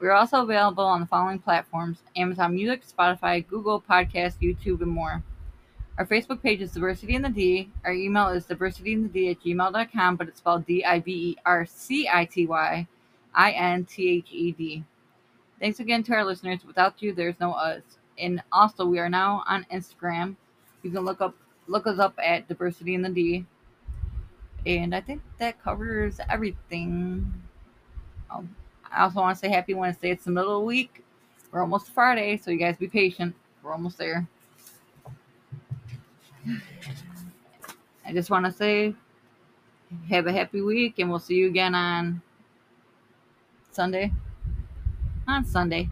We're 0.00 0.12
also 0.12 0.40
available 0.40 0.84
on 0.84 1.00
the 1.00 1.06
following 1.06 1.38
platforms 1.38 1.98
Amazon 2.16 2.54
Music, 2.54 2.82
Spotify, 2.86 3.46
Google 3.46 3.82
Podcast, 3.82 4.40
YouTube, 4.40 4.80
and 4.80 4.90
more. 4.90 5.22
Our 5.98 6.06
Facebook 6.06 6.42
page 6.42 6.62
is 6.62 6.72
Diversity 6.72 7.16
in 7.16 7.22
the 7.22 7.28
D. 7.28 7.70
Our 7.84 7.92
email 7.92 8.28
is 8.28 8.46
diversityinthed 8.46 9.30
at 9.30 9.42
gmail.com, 9.42 10.16
but 10.16 10.28
it's 10.28 10.38
spelled 10.38 10.64
D 10.64 10.82
I 10.82 11.00
V 11.00 11.12
E 11.12 11.36
R 11.44 11.66
C 11.66 12.08
I 12.10 12.24
T 12.24 12.46
Y 12.46 12.86
I 13.34 13.50
N 13.52 13.84
T 13.84 14.08
H 14.08 14.28
E 14.32 14.52
D. 14.52 14.84
Thanks 15.60 15.80
again 15.80 16.02
to 16.04 16.14
our 16.14 16.24
listeners. 16.24 16.64
Without 16.66 17.02
you, 17.02 17.12
there's 17.12 17.40
no 17.40 17.52
us. 17.52 17.82
And 18.18 18.42
also, 18.52 18.86
we 18.86 18.98
are 18.98 19.10
now 19.10 19.44
on 19.46 19.66
Instagram. 19.70 20.36
You 20.82 20.90
can 20.90 21.04
look 21.04 21.20
up 21.20 21.34
look 21.66 21.86
us 21.86 21.98
up 21.98 22.14
at 22.22 22.48
Diversity 22.48 22.94
in 22.94 23.02
the 23.02 23.10
D. 23.10 23.44
And 24.66 24.94
I 24.94 25.00
think 25.00 25.22
that 25.38 25.62
covers 25.62 26.18
everything. 26.28 27.32
Um, 28.30 28.54
I 28.92 29.04
also 29.04 29.20
want 29.20 29.36
to 29.36 29.40
say 29.40 29.48
happy 29.48 29.74
Wednesday. 29.74 30.10
It's 30.10 30.24
the 30.24 30.32
middle 30.32 30.56
of 30.56 30.62
the 30.62 30.66
week. 30.66 31.04
We're 31.52 31.60
almost 31.60 31.88
Friday, 31.88 32.36
so 32.36 32.50
you 32.50 32.58
guys 32.58 32.76
be 32.76 32.88
patient. 32.88 33.34
We're 33.62 33.72
almost 33.72 33.96
there. 33.96 34.26
I 38.04 38.12
just 38.12 38.28
want 38.28 38.44
to 38.46 38.52
say 38.52 38.94
have 40.10 40.26
a 40.26 40.32
happy 40.32 40.60
week, 40.60 40.98
and 40.98 41.08
we'll 41.08 41.20
see 41.20 41.36
you 41.36 41.46
again 41.48 41.74
on 41.74 42.20
Sunday. 43.70 44.12
On 45.28 45.44
Sunday. 45.44 45.88